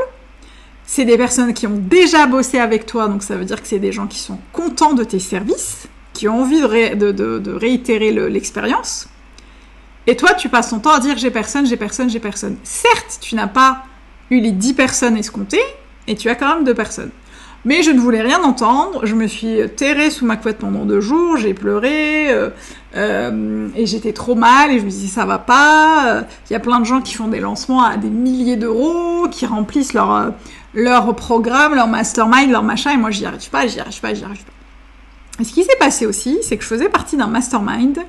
C'est 0.85 1.05
des 1.05 1.17
personnes 1.17 1.53
qui 1.53 1.65
ont 1.65 1.77
déjà 1.77 2.27
bossé 2.27 2.59
avec 2.59 2.85
toi 2.85 3.07
donc 3.07 3.23
ça 3.23 3.37
veut 3.37 3.45
dire 3.45 3.61
que 3.61 3.67
c'est 3.67 3.79
des 3.79 3.91
gens 3.91 4.05
qui 4.05 4.19
sont 4.19 4.37
contents 4.51 4.93
de 4.93 5.03
tes 5.03 5.19
services 5.19 5.87
qui 6.13 6.27
ont 6.27 6.41
envie 6.41 6.61
de, 6.61 7.11
de, 7.11 7.51
réitérer 7.51 8.11
l'expérience. 8.29 9.07
Et 10.05 10.15
toi 10.15 10.33
tu 10.33 10.49
passes 10.49 10.69
ton 10.69 10.79
temps 10.79 10.93
à 10.93 10.99
dire 10.99 11.17
j'ai 11.17 11.31
personne 11.31 11.65
j'ai 11.65 11.77
personne 11.77 12.09
j'ai 12.09 12.19
personne. 12.19 12.57
Certes 12.63 13.17
tu 13.21 13.35
n'as 13.35 13.47
pas 13.47 13.85
eu 14.29 14.39
les 14.39 14.51
10 14.51 14.73
personnes 14.73 15.17
escomptées 15.17 15.63
et 16.07 16.15
tu 16.15 16.29
as 16.29 16.35
quand 16.35 16.55
même 16.55 16.63
deux 16.63 16.73
personnes. 16.73 17.11
Mais 17.65 17.81
je 17.81 17.89
ne 17.89 17.99
voulais 17.99 18.21
rien 18.21 18.43
entendre, 18.43 19.07
je 19.07 19.15
me 19.15 19.25
suis 19.25 19.57
terrée 19.75 20.11
sous 20.11 20.23
ma 20.23 20.37
couette 20.37 20.59
pendant 20.59 20.85
deux 20.85 21.01
jours, 21.01 21.35
j'ai 21.35 21.55
pleuré, 21.55 22.31
euh, 22.31 22.51
euh, 22.95 23.67
et 23.75 23.87
j'étais 23.87 24.13
trop 24.13 24.35
mal, 24.35 24.69
et 24.69 24.79
je 24.79 24.85
me 24.85 24.89
disais 24.89 25.07
ça 25.07 25.25
va 25.25 25.39
pas, 25.39 26.25
il 26.47 26.53
y 26.53 26.55
a 26.55 26.59
plein 26.59 26.79
de 26.79 26.85
gens 26.85 27.01
qui 27.01 27.15
font 27.15 27.27
des 27.27 27.39
lancements 27.39 27.83
à 27.83 27.97
des 27.97 28.11
milliers 28.11 28.55
d'euros, 28.55 29.27
qui 29.31 29.47
remplissent 29.47 29.93
leur, 29.93 30.13
euh, 30.13 30.29
leur 30.75 31.15
programme, 31.15 31.73
leur 31.73 31.87
mastermind, 31.87 32.51
leur 32.51 32.61
machin, 32.61 32.91
et 32.91 32.97
moi 32.97 33.09
j'y 33.09 33.25
arrive 33.25 33.49
pas, 33.49 33.65
j'y 33.65 33.79
arrive 33.79 33.99
pas, 33.99 34.13
j'y 34.13 34.23
arrive 34.23 34.43
pas. 34.43 34.51
Et 35.39 35.43
ce 35.43 35.51
qui 35.51 35.63
s'est 35.63 35.77
passé 35.79 36.05
aussi, 36.05 36.37
c'est 36.43 36.57
que 36.57 36.63
je 36.63 36.69
faisais 36.69 36.87
partie 36.87 37.17
d'un 37.17 37.27
mastermind 37.27 37.97
euh, 37.97 38.01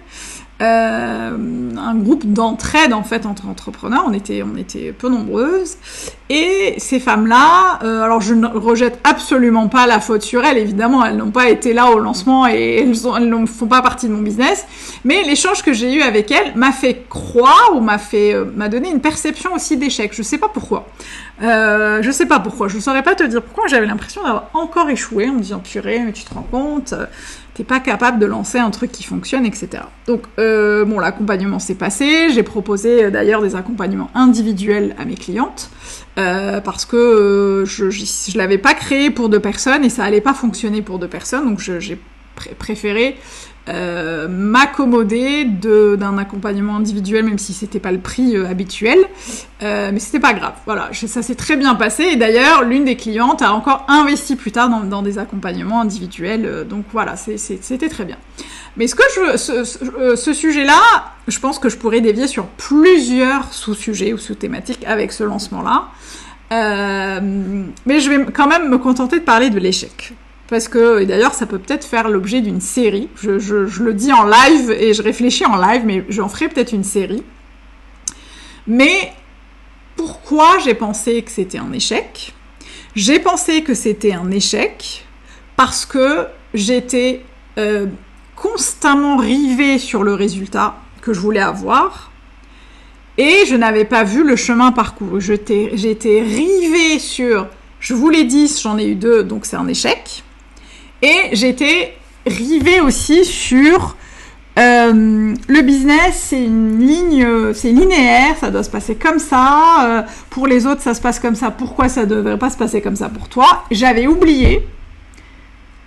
un 0.60 1.94
groupe 1.94 2.24
d'entraide 2.24 2.92
en 2.92 3.02
fait 3.02 3.26
entre 3.26 3.48
entrepreneurs. 3.48 4.04
On 4.06 4.12
était, 4.12 4.42
on 4.42 4.56
était 4.56 4.92
peu 4.92 5.08
nombreuses. 5.08 5.76
Et 6.28 6.74
ces 6.78 6.98
femmes-là, 6.98 7.78
euh, 7.84 8.02
alors 8.02 8.20
je 8.20 8.34
ne 8.34 8.48
rejette 8.48 8.98
absolument 9.04 9.68
pas 9.68 9.86
la 9.86 10.00
faute 10.00 10.22
sur 10.22 10.44
elles, 10.44 10.58
évidemment, 10.58 11.04
elles 11.04 11.16
n'ont 11.16 11.30
pas 11.30 11.50
été 11.50 11.72
là 11.72 11.90
au 11.90 12.00
lancement 12.00 12.48
et 12.48 12.80
elles, 12.80 12.90
ne 12.90 13.46
font 13.46 13.68
pas 13.68 13.80
partie 13.80 14.08
de 14.08 14.12
mon 14.12 14.22
business. 14.22 14.66
Mais 15.04 15.22
l'échange 15.22 15.62
que 15.62 15.72
j'ai 15.72 15.94
eu 15.94 16.02
avec 16.02 16.32
elles 16.32 16.56
m'a 16.56 16.72
fait 16.72 17.06
croire 17.08 17.70
ou 17.76 17.80
m'a 17.80 17.98
fait, 17.98 18.34
euh, 18.34 18.44
m'a 18.56 18.68
donné 18.68 18.90
une 18.90 19.00
perception 19.00 19.54
aussi 19.54 19.76
d'échec. 19.76 20.12
Je 20.12 20.22
sais 20.22 20.38
pas 20.38 20.48
pourquoi. 20.48 20.88
Euh, 21.42 22.02
je 22.02 22.10
sais 22.10 22.26
pas 22.26 22.40
pourquoi. 22.40 22.68
Je 22.68 22.76
ne 22.76 22.80
saurais 22.80 23.02
pas 23.02 23.14
te 23.14 23.22
dire 23.22 23.42
pourquoi. 23.42 23.66
J'avais 23.66 23.86
l'impression 23.86 24.22
d'avoir 24.22 24.50
encore 24.54 24.88
échoué 24.88 25.28
en 25.28 25.34
me 25.34 25.40
disant 25.40 25.60
purée, 25.60 26.00
mais 26.00 26.12
tu 26.12 26.24
te 26.24 26.32
rends 26.32 26.46
compte 26.50 26.94
t'es 27.56 27.64
pas 27.64 27.80
capable 27.80 28.18
de 28.18 28.26
lancer 28.26 28.58
un 28.58 28.70
truc 28.70 28.92
qui 28.92 29.02
fonctionne, 29.02 29.46
etc. 29.46 29.84
Donc, 30.06 30.24
euh, 30.38 30.84
bon, 30.84 30.98
l'accompagnement 30.98 31.58
s'est 31.58 31.74
passé. 31.74 32.28
J'ai 32.30 32.42
proposé 32.42 33.04
euh, 33.04 33.10
d'ailleurs 33.10 33.40
des 33.40 33.56
accompagnements 33.56 34.10
individuels 34.14 34.94
à 34.98 35.06
mes 35.06 35.14
clientes 35.14 35.70
euh, 36.18 36.60
parce 36.60 36.84
que 36.84 37.64
je, 37.66 37.88
je, 37.88 38.36
l'avais 38.36 38.58
pas 38.58 38.74
créé 38.74 39.10
pour 39.10 39.30
deux 39.30 39.40
personnes 39.40 39.84
et 39.84 39.88
ça 39.88 40.04
allait 40.04 40.20
pas 40.20 40.34
fonctionner 40.34 40.82
pour 40.82 40.98
deux 40.98 41.08
personnes. 41.08 41.46
Donc, 41.46 41.60
j'ai 41.60 41.98
préféré 42.58 43.16
euh, 43.68 44.28
m'accommoder 44.28 45.44
d'un 45.44 46.18
accompagnement 46.18 46.76
individuel, 46.76 47.24
même 47.24 47.38
si 47.38 47.52
c'était 47.52 47.80
pas 47.80 47.90
le 47.90 47.98
prix 47.98 48.36
euh, 48.36 48.48
habituel. 48.48 48.98
Euh, 49.62 49.90
mais 49.92 49.98
c'était 49.98 50.20
pas 50.20 50.34
grave. 50.34 50.54
Voilà, 50.66 50.90
ça 50.92 51.22
s'est 51.22 51.34
très 51.34 51.56
bien 51.56 51.74
passé. 51.74 52.04
Et 52.04 52.16
d'ailleurs, 52.16 52.64
l'une 52.64 52.84
des 52.84 52.96
clientes 52.96 53.42
a 53.42 53.52
encore 53.52 53.84
investi 53.88 54.36
plus 54.36 54.52
tard 54.52 54.68
dans, 54.68 54.80
dans 54.80 55.02
des 55.02 55.18
accompagnements 55.18 55.80
individuels. 55.80 56.46
Euh, 56.46 56.64
donc 56.64 56.84
voilà, 56.92 57.16
c'était 57.16 57.88
très 57.88 58.04
bien. 58.04 58.18
Mais 58.76 58.86
ce 58.86 58.94
que 58.94 59.02
je, 59.14 59.36
ce, 59.36 60.16
ce 60.16 60.32
sujet-là, 60.32 60.80
je 61.26 61.40
pense 61.40 61.58
que 61.58 61.68
je 61.68 61.76
pourrais 61.76 62.02
dévier 62.02 62.28
sur 62.28 62.46
plusieurs 62.46 63.52
sous-sujets 63.52 64.12
ou 64.12 64.18
sous-thématiques 64.18 64.84
avec 64.86 65.12
ce 65.12 65.24
lancement-là. 65.24 65.88
mais 66.50 68.00
je 68.00 68.10
vais 68.10 68.24
quand 68.32 68.46
même 68.46 68.68
me 68.68 68.78
contenter 68.78 69.18
de 69.18 69.24
parler 69.24 69.50
de 69.50 69.58
l'échec. 69.58 70.14
Parce 70.48 70.68
que, 70.68 71.00
et 71.00 71.06
d'ailleurs, 71.06 71.34
ça 71.34 71.46
peut 71.46 71.58
peut-être 71.58 71.84
faire 71.84 72.08
l'objet 72.08 72.40
d'une 72.40 72.60
série. 72.60 73.08
Je, 73.16 73.82
le 73.82 73.94
dis 73.94 74.12
en 74.12 74.24
live 74.24 74.70
et 74.70 74.94
je 74.94 75.02
réfléchis 75.02 75.44
en 75.44 75.56
live, 75.56 75.82
mais 75.84 76.04
j'en 76.08 76.28
ferai 76.28 76.48
peut-être 76.48 76.72
une 76.72 76.84
série. 76.84 77.24
Mais 78.66 79.12
pourquoi 79.96 80.58
j'ai 80.64 80.74
pensé 80.74 81.22
que 81.22 81.30
c'était 81.30 81.58
un 81.58 81.72
échec? 81.72 82.34
J'ai 82.94 83.18
pensé 83.18 83.62
que 83.62 83.74
c'était 83.74 84.12
un 84.12 84.30
échec 84.30 85.04
parce 85.56 85.84
que 85.84 86.26
j'étais 86.54 87.22
euh, 87.58 87.86
constamment 88.36 89.16
rivée 89.16 89.78
sur 89.78 90.02
le 90.02 90.14
résultat 90.14 90.76
que 91.02 91.12
je 91.12 91.20
voulais 91.20 91.40
avoir 91.40 92.10
et 93.18 93.44
je 93.46 93.54
n'avais 93.54 93.84
pas 93.84 94.04
vu 94.04 94.22
le 94.22 94.36
chemin 94.36 94.72
parcouru. 94.72 95.20
J'étais 95.20 95.70
rivée 95.72 96.98
sur 96.98 97.48
je 97.80 97.94
voulais 97.94 98.24
10, 98.24 98.62
j'en 98.62 98.78
ai 98.78 98.86
eu 98.86 98.94
deux, 98.94 99.22
donc 99.22 99.46
c'est 99.46 99.56
un 99.56 99.68
échec. 99.68 100.24
Et 101.02 101.30
j'étais 101.32 101.96
rivée 102.26 102.80
aussi 102.80 103.24
sur 103.24 103.96
euh, 104.58 105.34
le 105.48 105.62
business, 105.62 106.28
c'est 106.28 106.42
une 106.42 106.78
ligne, 106.78 107.52
c'est 107.52 107.72
linéaire, 107.72 108.36
ça 108.38 108.50
doit 108.50 108.62
se 108.62 108.70
passer 108.70 108.94
comme 108.94 109.18
ça. 109.18 109.84
Euh, 109.84 110.02
pour 110.30 110.46
les 110.46 110.66
autres, 110.66 110.80
ça 110.80 110.94
se 110.94 111.00
passe 111.00 111.20
comme 111.20 111.34
ça. 111.34 111.50
Pourquoi 111.50 111.88
ça 111.88 112.06
ne 112.06 112.06
devrait 112.06 112.38
pas 112.38 112.50
se 112.50 112.56
passer 112.56 112.80
comme 112.80 112.96
ça 112.96 113.10
pour 113.10 113.28
toi? 113.28 113.64
J'avais 113.70 114.06
oublié 114.06 114.66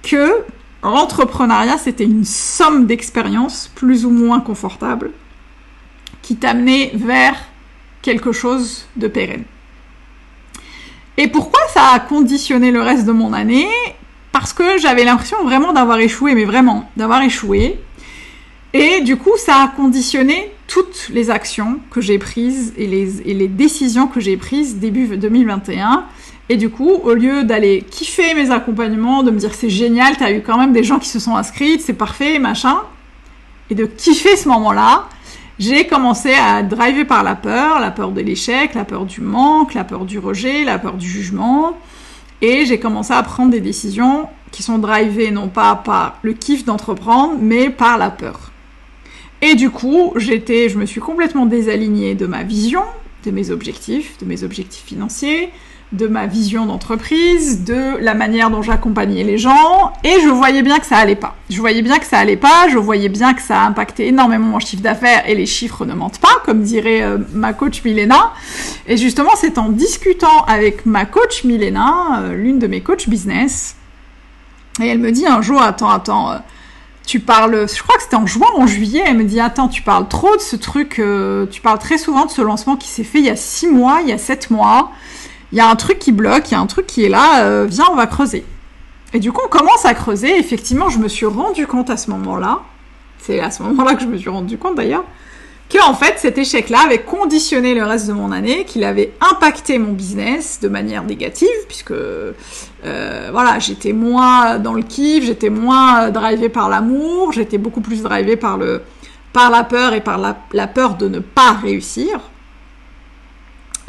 que 0.03 0.43
l'entrepreneuriat, 0.83 1.77
c'était 1.77 2.03
une 2.03 2.25
somme 2.25 2.85
d'expériences 2.85 3.71
plus 3.73 4.05
ou 4.05 4.11
moins 4.11 4.39
confortable 4.39 5.11
qui 6.21 6.35
t'amenait 6.35 6.91
vers 6.93 7.35
quelque 8.03 8.31
chose 8.31 8.87
de 8.95 9.07
pérenne. 9.07 9.43
Et 11.17 11.27
pourquoi 11.27 11.59
ça 11.73 11.89
a 11.93 11.99
conditionné 11.99 12.71
le 12.71 12.81
reste 12.81 13.05
de 13.05 13.11
mon 13.11 13.33
année? 13.33 13.67
Parce 14.31 14.53
que 14.53 14.77
j'avais 14.77 15.03
l'impression 15.03 15.43
vraiment 15.43 15.73
d'avoir 15.73 15.99
échoué, 15.99 16.35
mais 16.35 16.45
vraiment, 16.45 16.89
d'avoir 16.97 17.21
échoué. 17.21 17.79
Et 18.73 19.01
du 19.01 19.17
coup, 19.17 19.35
ça 19.37 19.63
a 19.63 19.67
conditionné 19.67 20.51
toutes 20.67 21.09
les 21.11 21.31
actions 21.31 21.79
que 21.89 22.01
j'ai 22.01 22.19
prises 22.19 22.73
et 22.77 22.85
les, 22.85 23.47
décisions 23.47 24.07
que 24.07 24.19
j'ai 24.19 24.37
prises 24.37 24.77
début 24.77 25.17
2021. 25.17 26.05
Et 26.49 26.57
du 26.57 26.69
coup, 26.69 26.91
au 26.91 27.13
lieu 27.13 27.43
d'aller 27.43 27.83
kiffer 27.89 28.33
mes 28.35 28.51
accompagnements, 28.51 29.23
de 29.23 29.31
me 29.31 29.37
dire 29.37 29.53
c'est 29.53 29.69
génial, 29.69 30.17
t'as 30.17 30.31
eu 30.31 30.41
quand 30.41 30.57
même 30.57 30.73
des 30.73 30.83
gens 30.83 30.99
qui 30.99 31.09
se 31.09 31.19
sont 31.19 31.35
inscrits, 31.35 31.79
c'est 31.79 31.93
parfait, 31.93 32.37
machin, 32.37 32.77
et 33.71 33.75
de 33.75 33.85
kiffer 33.85 34.35
ce 34.35 34.47
moment-là, 34.49 35.07
j'ai 35.57 35.87
commencé 35.87 36.33
à 36.33 36.63
driver 36.63 37.05
par 37.05 37.23
la 37.23 37.35
peur, 37.35 37.79
la 37.79 37.91
peur 37.91 38.11
de 38.11 38.21
l'échec, 38.21 38.73
la 38.75 38.85
peur 38.85 39.05
du 39.05 39.21
manque, 39.21 39.73
la 39.73 39.83
peur 39.83 40.05
du 40.05 40.17
rejet, 40.17 40.63
la 40.63 40.79
peur 40.79 40.93
du 40.93 41.07
jugement. 41.07 41.77
Et 42.41 42.65
j'ai 42.65 42.79
commencé 42.79 43.13
à 43.13 43.21
prendre 43.23 43.51
des 43.51 43.59
décisions 43.61 44.27
qui 44.51 44.63
sont 44.63 44.77
drivées 44.77 45.31
non 45.31 45.49
pas 45.49 45.75
par 45.75 46.17
le 46.21 46.33
kiff 46.33 46.65
d'entreprendre, 46.65 47.35
mais 47.39 47.69
par 47.69 47.97
la 47.97 48.09
peur. 48.09 48.51
Et 49.41 49.55
du 49.55 49.69
coup, 49.69 50.13
j'étais, 50.17 50.69
je 50.69 50.77
me 50.77 50.85
suis 50.85 51.01
complètement 51.01 51.45
désalignée 51.45 52.15
de 52.15 52.25
ma 52.25 52.43
vision, 52.43 52.83
de 53.25 53.31
mes 53.31 53.51
objectifs, 53.51 54.17
de 54.19 54.25
mes 54.25 54.43
objectifs 54.43 54.85
financiers, 54.85 55.49
de 55.91 56.07
ma 56.07 56.27
vision 56.27 56.67
d'entreprise, 56.67 57.63
de 57.63 57.97
la 57.99 58.13
manière 58.13 58.51
dont 58.51 58.61
j'accompagnais 58.61 59.23
les 59.23 59.39
gens, 59.39 59.91
et 60.03 60.21
je 60.23 60.29
voyais 60.29 60.61
bien 60.61 60.77
que 60.77 60.85
ça 60.85 60.97
allait 60.97 61.15
pas. 61.15 61.35
Je 61.49 61.59
voyais 61.59 61.81
bien 61.81 61.97
que 61.97 62.05
ça 62.05 62.19
allait 62.19 62.37
pas, 62.37 62.67
je 62.69 62.77
voyais 62.77 63.09
bien 63.09 63.33
que 63.33 63.41
ça 63.41 63.63
a 63.63 63.65
impacté 63.65 64.07
énormément 64.07 64.45
mon 64.45 64.59
chiffre 64.59 64.83
d'affaires, 64.83 65.27
et 65.27 65.33
les 65.33 65.47
chiffres 65.47 65.85
ne 65.85 65.95
mentent 65.95 66.19
pas, 66.19 66.41
comme 66.45 66.61
dirait 66.61 67.01
euh, 67.01 67.17
ma 67.33 67.53
coach 67.53 67.83
Milena. 67.83 68.33
Et 68.87 68.97
justement, 68.97 69.31
c'est 69.35 69.57
en 69.57 69.69
discutant 69.69 70.43
avec 70.47 70.85
ma 70.85 71.05
coach 71.05 71.43
Milena, 71.43 72.19
euh, 72.19 72.35
l'une 72.35 72.59
de 72.59 72.67
mes 72.67 72.81
coachs 72.81 73.09
business, 73.09 73.75
et 74.81 74.87
elle 74.87 74.99
me 74.99 75.11
dit 75.11 75.25
un 75.25 75.41
jour, 75.41 75.59
attends, 75.59 75.89
attends, 75.89 76.31
euh, 76.31 76.37
tu 77.03 77.19
parles, 77.19 77.67
je 77.67 77.81
crois 77.81 77.95
que 77.95 78.03
c'était 78.03 78.15
en 78.15 78.27
juin 78.27 78.47
ou 78.55 78.61
en 78.61 78.67
juillet, 78.67 79.01
elle 79.07 79.17
me 79.17 79.23
dit, 79.23 79.39
attends, 79.39 79.69
tu 79.69 79.81
parles 79.81 80.07
trop 80.07 80.35
de 80.35 80.41
ce 80.41 80.55
truc, 80.55 81.01
tu 81.49 81.61
parles 81.61 81.79
très 81.79 81.97
souvent 81.97 82.27
de 82.27 82.29
ce 82.29 82.43
lancement 82.43 82.75
qui 82.75 82.87
s'est 82.87 83.03
fait 83.03 83.17
il 83.17 83.25
y 83.25 83.31
a 83.31 83.35
six 83.35 83.65
mois, 83.65 84.01
il 84.03 84.09
y 84.09 84.13
a 84.13 84.19
sept 84.19 84.51
mois, 84.51 84.91
il 85.51 85.57
y 85.57 85.61
a 85.61 85.69
un 85.69 85.75
truc 85.75 85.99
qui 85.99 86.11
bloque, 86.11 86.49
il 86.49 86.53
y 86.53 86.57
a 86.57 86.59
un 86.59 86.67
truc 86.67 86.85
qui 86.87 87.03
est 87.03 87.09
là, 87.09 87.43
euh, 87.43 87.65
viens, 87.67 87.85
on 87.91 87.95
va 87.95 88.07
creuser. 88.07 88.45
Et 89.13 89.19
du 89.19 89.31
coup, 89.31 89.41
on 89.43 89.49
commence 89.49 89.85
à 89.85 89.93
creuser. 89.93 90.37
Effectivement, 90.37 90.89
je 90.89 90.99
me 90.99 91.07
suis 91.07 91.25
rendu 91.25 91.65
compte 91.65 91.89
à 91.89 91.97
ce 91.97 92.11
moment-là, 92.11 92.59
c'est 93.17 93.39
à 93.39 93.49
ce 93.49 93.63
moment-là 93.63 93.95
que 93.95 94.01
je 94.01 94.07
me 94.07 94.17
suis 94.17 94.29
rendu 94.29 94.57
compte 94.57 94.75
d'ailleurs, 94.75 95.03
qu'en 95.71 95.93
fait, 95.95 96.15
cet 96.17 96.37
échec-là 96.37 96.81
avait 96.85 97.01
conditionné 97.01 97.73
le 97.73 97.83
reste 97.83 98.07
de 98.07 98.13
mon 98.13 98.31
année, 98.31 98.65
qu'il 98.65 98.83
avait 98.83 99.13
impacté 99.21 99.79
mon 99.79 99.93
business 99.93 100.59
de 100.61 100.67
manière 100.67 101.03
négative, 101.03 101.47
puisque 101.67 101.91
euh, 101.91 102.33
voilà, 103.31 103.57
j'étais 103.57 103.93
moins 103.93 104.59
dans 104.59 104.73
le 104.73 104.83
kiff, 104.83 105.25
j'étais 105.25 105.49
moins 105.49 106.09
drivé 106.11 106.49
par 106.49 106.69
l'amour, 106.69 107.31
j'étais 107.31 107.57
beaucoup 107.57 107.81
plus 107.81 108.03
drivé 108.03 108.35
par 108.35 108.57
le 108.57 108.81
par 109.31 109.51
la 109.51 109.63
peur 109.63 109.93
et 109.93 110.01
par 110.01 110.17
la 110.17 110.67
peur 110.67 110.95
de 110.95 111.07
ne 111.07 111.19
pas 111.19 111.51
réussir. 111.51 112.19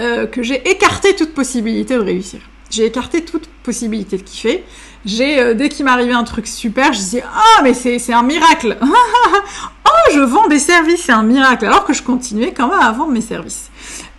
Euh, 0.00 0.26
que 0.26 0.42
j'ai 0.42 0.66
écarté 0.70 1.14
toute 1.14 1.34
possibilité 1.34 1.94
de 1.94 2.00
réussir. 2.00 2.40
J'ai 2.70 2.86
écarté 2.86 3.22
toute 3.22 3.48
possibilité 3.62 4.16
de 4.16 4.22
kiffer. 4.22 4.64
J'ai, 5.04 5.38
euh, 5.38 5.52
dès 5.52 5.68
qu'il 5.68 5.84
m'arrivait 5.84 6.14
un 6.14 6.24
truc 6.24 6.46
super, 6.46 6.94
je 6.94 6.98
disais 6.98 7.24
ah 7.26 7.62
mais 7.62 7.74
c'est 7.74 7.98
c'est 7.98 8.14
un 8.14 8.22
miracle. 8.22 8.78
oh 8.82 10.10
je 10.14 10.20
vends 10.20 10.48
des 10.48 10.58
services, 10.58 11.02
c'est 11.04 11.12
un 11.12 11.22
miracle. 11.22 11.66
Alors 11.66 11.84
que 11.84 11.92
je 11.92 12.02
continuais 12.02 12.54
quand 12.56 12.68
même 12.68 12.80
à 12.80 12.90
vendre 12.92 13.12
mes 13.12 13.20
services. 13.20 13.70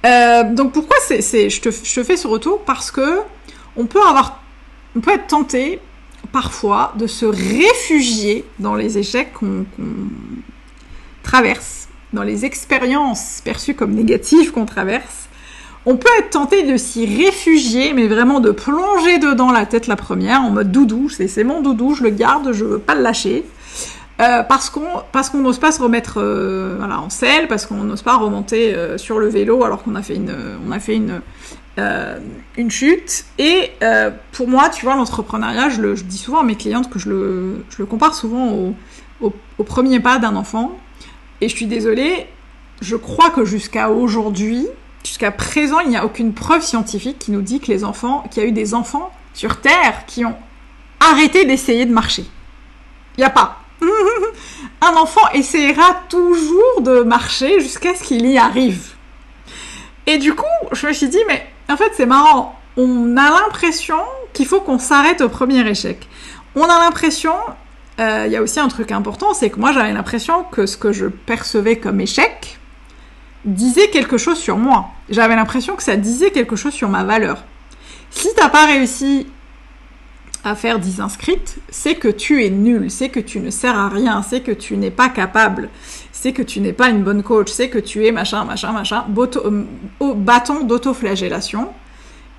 Euh, 0.05 0.43
donc 0.53 0.71
pourquoi 0.71 0.97
je 1.09 1.59
te 1.59 2.03
fais 2.03 2.17
ce 2.17 2.27
retour? 2.27 2.59
Parce 2.63 2.91
que 2.91 3.21
on 3.75 3.87
peut 3.87 4.01
avoir 4.07 4.39
on 4.95 4.99
peut 4.99 5.11
être 5.11 5.27
tenté 5.27 5.79
parfois 6.31 6.93
de 6.95 7.07
se 7.07 7.25
réfugier 7.25 8.45
dans 8.59 8.75
les 8.75 8.99
échecs 8.99 9.33
qu'on 9.33 9.65
traverse, 11.23 11.87
dans 12.13 12.23
les 12.23 12.45
expériences 12.45 13.41
perçues 13.43 13.73
comme 13.73 13.93
négatives 13.93 14.51
qu'on 14.51 14.65
traverse 14.65 15.29
on 15.85 15.97
peut 15.97 16.09
être 16.19 16.29
tenté 16.29 16.63
de 16.63 16.77
s'y 16.77 17.05
réfugier, 17.05 17.93
mais 17.93 18.07
vraiment 18.07 18.39
de 18.39 18.51
plonger 18.51 19.17
dedans 19.17 19.51
la 19.51 19.65
tête 19.65 19.87
la 19.87 19.95
première, 19.95 20.41
en 20.41 20.51
mode 20.51 20.71
doudou, 20.71 21.09
c'est 21.09 21.43
mon 21.43 21.61
doudou, 21.61 21.95
je 21.95 22.03
le 22.03 22.09
garde, 22.11 22.51
je 22.51 22.65
veux 22.65 22.79
pas 22.79 22.95
le 22.95 23.01
lâcher. 23.01 23.45
Euh, 24.21 24.43
parce 24.43 24.69
qu'on 24.69 25.39
n'ose 25.39 25.57
pas 25.57 25.71
se 25.71 25.81
remettre 25.81 26.19
euh, 26.21 26.79
en 26.79 27.09
selle, 27.09 27.47
parce 27.47 27.65
qu'on 27.65 27.83
n'ose 27.83 28.03
pas 28.03 28.17
remonter 28.17 28.75
euh, 28.75 28.99
sur 28.99 29.17
le 29.17 29.27
vélo 29.27 29.63
alors 29.63 29.81
qu'on 29.81 29.95
a 29.95 30.03
fait 30.03 30.15
une 30.15 31.21
a 31.79 32.69
chute. 32.69 33.25
Et 33.39 33.71
pour 34.31 34.47
moi, 34.47 34.69
tu 34.69 34.85
vois, 34.85 34.95
l'entrepreneuriat, 34.95 35.69
je, 35.69 36.03
dis 36.03 36.19
souvent 36.19 36.41
à 36.41 36.43
mes 36.43 36.55
clientes 36.55 36.89
que 36.91 36.99
je 36.99 37.09
le, 37.09 37.85
compare 37.89 38.13
souvent 38.13 38.75
au 39.21 39.63
premier 39.63 39.99
pas 39.99 40.19
d'un 40.19 40.35
enfant. 40.35 40.77
Et 41.39 41.49
je 41.49 41.55
suis 41.55 41.65
désolée, 41.65 42.27
je 42.81 42.95
crois 42.95 43.31
que 43.31 43.45
jusqu'à 43.45 43.89
aujourd'hui, 43.89 44.67
Jusqu'à 45.03 45.31
présent, 45.31 45.79
il 45.79 45.89
n'y 45.89 45.97
a 45.97 46.05
aucune 46.05 46.33
preuve 46.33 46.61
scientifique 46.61 47.19
qui 47.19 47.31
nous 47.31 47.41
dit 47.41 47.59
que 47.59 47.67
les 47.67 47.83
enfants, 47.83 48.23
qu'il 48.29 48.43
y 48.43 48.45
a 48.45 48.49
eu 48.49 48.51
des 48.51 48.73
enfants 48.73 49.11
sur 49.33 49.59
Terre 49.61 50.05
qui 50.05 50.25
ont 50.25 50.35
arrêté 50.99 51.45
d'essayer 51.45 51.85
de 51.85 51.93
marcher. 51.93 52.25
Il 53.17 53.21
n'y 53.21 53.25
a 53.25 53.29
pas. 53.29 53.59
Un 54.81 54.95
enfant 54.95 55.27
essayera 55.33 56.01
toujours 56.09 56.81
de 56.81 57.01
marcher 57.01 57.59
jusqu'à 57.59 57.95
ce 57.95 58.03
qu'il 58.03 58.25
y 58.25 58.37
arrive. 58.37 58.93
Et 60.07 60.17
du 60.17 60.33
coup, 60.33 60.45
je 60.71 60.87
me 60.87 60.93
suis 60.93 61.09
dit, 61.09 61.21
mais 61.27 61.47
en 61.69 61.77
fait, 61.77 61.91
c'est 61.95 62.05
marrant. 62.05 62.59
On 62.77 63.17
a 63.17 63.29
l'impression 63.29 63.99
qu'il 64.33 64.45
faut 64.45 64.61
qu'on 64.61 64.79
s'arrête 64.79 65.21
au 65.21 65.29
premier 65.29 65.67
échec. 65.67 66.07
On 66.55 66.63
a 66.63 66.79
l'impression, 66.79 67.33
euh, 67.99 68.23
il 68.27 68.31
y 68.31 68.35
a 68.35 68.41
aussi 68.41 68.59
un 68.59 68.67
truc 68.67 68.91
important, 68.91 69.33
c'est 69.33 69.49
que 69.49 69.59
moi 69.59 69.71
j'avais 69.71 69.93
l'impression 69.93 70.43
que 70.43 70.65
ce 70.65 70.77
que 70.77 70.91
je 70.91 71.05
percevais 71.05 71.77
comme 71.77 72.01
échec, 72.01 72.59
disait 73.45 73.89
quelque 73.89 74.17
chose 74.17 74.37
sur 74.37 74.57
moi. 74.57 74.89
J'avais 75.09 75.35
l'impression 75.35 75.75
que 75.75 75.83
ça 75.83 75.95
disait 75.95 76.31
quelque 76.31 76.55
chose 76.55 76.73
sur 76.73 76.89
ma 76.89 77.03
valeur. 77.03 77.43
Si 78.11 78.29
t'as 78.35 78.49
pas 78.49 78.65
réussi 78.65 79.27
à 80.43 80.55
faire 80.55 80.79
10 80.79 81.01
inscrites, 81.01 81.57
c'est 81.69 81.95
que 81.95 82.07
tu 82.07 82.43
es 82.43 82.49
nul, 82.49 82.89
c'est 82.89 83.09
que 83.09 83.19
tu 83.19 83.39
ne 83.39 83.49
sers 83.51 83.77
à 83.77 83.89
rien, 83.89 84.23
c'est 84.23 84.41
que 84.41 84.51
tu 84.51 84.75
n'es 84.75 84.91
pas 84.91 85.09
capable, 85.09 85.69
c'est 86.11 86.33
que 86.33 86.41
tu 86.41 86.61
n'es 86.61 86.73
pas 86.73 86.89
une 86.89 87.03
bonne 87.03 87.23
coach, 87.23 87.51
c'est 87.51 87.69
que 87.69 87.77
tu 87.77 88.05
es 88.05 88.11
machin, 88.11 88.43
machin, 88.43 88.71
machin, 88.71 89.05
euh, 89.17 89.63
au 89.99 90.13
bâton 90.13 90.63
d'autoflagellation. 90.63 91.69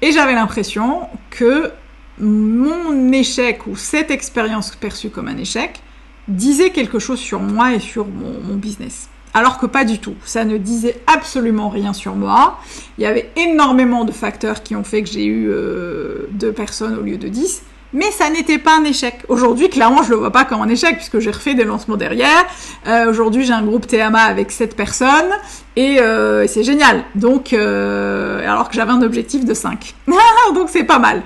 Et 0.01 0.11
j'avais 0.11 0.35
l'impression 0.35 1.09
que 1.31 1.71
mon 2.19 3.13
échec 3.13 3.67
ou 3.67 3.77
cette 3.77 4.11
expérience 4.11 4.75
perçue 4.75 5.11
comme 5.11 5.29
un 5.29 5.39
échec 5.39 5.81
disait 6.29 6.71
quelque 6.71 6.99
chose 6.99 7.19
sur 7.19 7.41
moi 7.41 7.73
et 7.73 7.81
sur 7.81 8.07
mon 8.07 8.57
business. 8.57 9.09
Alors 9.35 9.59
que 9.59 9.67
pas 9.67 9.85
du 9.85 9.99
tout. 9.99 10.15
Ça 10.25 10.45
ne 10.45 10.59
disait 10.59 10.97
absolument 11.07 11.69
rien 11.69 11.93
sur 11.93 12.15
moi. 12.15 12.59
Il 12.99 13.05
y 13.05 13.07
avait 13.07 13.31
énormément 13.37 14.05
de 14.05 14.13
facteurs 14.13 14.63
qui 14.63 14.77
ont 14.77 14.85
fait 14.85 15.03
que 15.03 15.09
j'ai 15.09 15.25
eu 15.25 15.49
euh, 15.49 16.29
deux 16.33 16.53
personnes 16.53 16.97
au 16.97 17.03
lieu 17.03 17.17
de 17.17 17.29
dix. 17.29 17.63
Mais 17.95 18.11
ça 18.11 18.31
n'était 18.31 18.59
pas 18.59 18.79
un 18.79 18.85
échec. 18.85 19.19
Aujourd'hui, 19.29 19.69
clairement, 19.69 20.03
je 20.03 20.11
le 20.11 20.17
vois 20.17 20.31
pas 20.31 20.45
comme 20.45 20.63
un 20.63 20.69
échec 20.69 20.97
puisque 20.97 21.19
j'ai 21.19 21.31
refait 21.31 21.55
des 21.55 21.65
lancements 21.65 21.99
derrière. 21.99 22.47
Euh, 22.87 23.11
aujourd'hui, 23.11 23.45
j'ai 23.45 23.53
un 23.53 23.63
groupe 23.63 23.87
TMA 23.87 24.19
avec 24.19 24.51
sept 24.51 24.75
personnes 24.75 25.31
et 25.77 26.01
euh, 26.01 26.47
c'est 26.47 26.63
génial. 26.63 27.05
Donc, 27.15 27.53
alors 27.53 28.71
que 28.71 28.75
j'avais 28.75 28.93
un 28.93 29.03
objectif 29.03 29.45
de 29.45 29.53
5. 29.53 29.95
Donc, 30.55 30.69
c'est 30.71 30.85
pas 30.85 30.99
mal. 30.99 31.23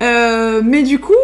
mais 0.00 0.82
du 0.82 0.98
coup, 0.98 1.14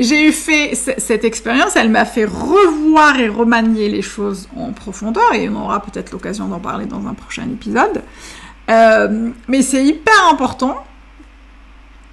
j'ai 0.00 0.28
eu 0.28 0.32
fait 0.32 0.74
cette 0.74 1.24
expérience, 1.24 1.76
elle 1.76 1.90
m'a 1.90 2.04
fait 2.04 2.24
revoir 2.24 3.18
et 3.18 3.28
remanier 3.28 3.88
les 3.88 4.02
choses 4.02 4.48
en 4.56 4.72
profondeur, 4.72 5.32
et 5.34 5.48
on 5.48 5.56
aura 5.56 5.80
peut-être 5.80 6.10
l'occasion 6.10 6.48
d'en 6.48 6.58
parler 6.58 6.86
dans 6.86 7.06
un 7.06 7.14
prochain 7.14 7.44
épisode. 7.44 8.02
Euh, 8.70 9.30
mais 9.46 9.62
c'est 9.62 9.84
hyper 9.84 10.28
important 10.30 10.84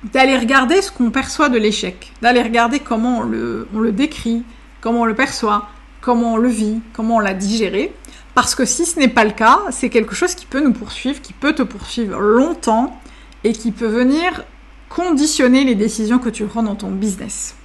d'aller 0.04 0.38
regarder 0.38 0.82
ce 0.82 0.92
qu'on 0.92 1.12
perçoit 1.12 1.50
de 1.50 1.58
l'échec, 1.58 2.12
d'aller 2.22 2.42
regarder 2.42 2.80
comment 2.80 3.20
on 3.20 3.24
le, 3.24 3.68
on 3.74 3.80
le 3.80 3.92
décrit, 3.92 4.44
comment 4.82 5.02
on 5.02 5.06
le 5.06 5.16
perçoit, 5.16 5.70
comment 6.02 6.34
on 6.34 6.38
le 6.38 6.50
vit, 6.50 6.82
comment 6.94 7.18
on 7.18 7.20
l'a 7.20 7.34
digéré. 7.34 7.94
Parce 8.34 8.56
que 8.56 8.66
si 8.66 8.86
ce 8.86 9.00
n'est 9.00 9.08
pas 9.08 9.24
le 9.24 9.32
cas, 9.32 9.60
c'est 9.72 9.90
quelque 9.90 10.16
chose 10.16 10.36
qui 10.36 10.46
peut 10.46 10.62
nous 10.62 10.74
poursuivre, 10.74 11.22
qui 11.22 11.34
peut 11.34 11.54
te 11.54 11.64
poursuivre 11.64 12.20
longtemps 12.20 13.00
et 13.44 13.54
qui 13.54 13.72
peut 13.72 13.88
venir 13.88 14.44
conditionner 14.90 15.64
les 15.64 15.76
décisions 15.76 16.20
que 16.20 16.30
tu 16.30 16.46
prends 16.46 16.64
dans 16.64 16.76
ton 16.76 16.92
business. 16.92 17.56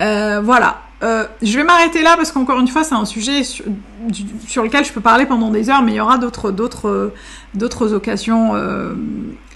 Euh, 0.00 0.40
voilà. 0.42 0.80
Euh, 1.02 1.26
je 1.42 1.58
vais 1.58 1.64
m'arrêter 1.64 2.02
là 2.02 2.16
parce 2.16 2.32
qu'encore 2.32 2.58
une 2.60 2.68
fois, 2.68 2.84
c'est 2.84 2.94
un 2.94 3.04
sujet 3.04 3.42
sur, 3.44 3.64
lequel 4.62 4.84
je 4.84 4.92
peux 4.92 5.00
parler 5.00 5.26
pendant 5.26 5.50
des 5.50 5.68
heures, 5.68 5.82
mais 5.82 5.92
il 5.92 5.96
y 5.96 6.00
aura 6.00 6.18
d'autres, 6.18 6.50
d'autres, 6.50 7.12
d'autres 7.54 7.92
occasions 7.92 8.52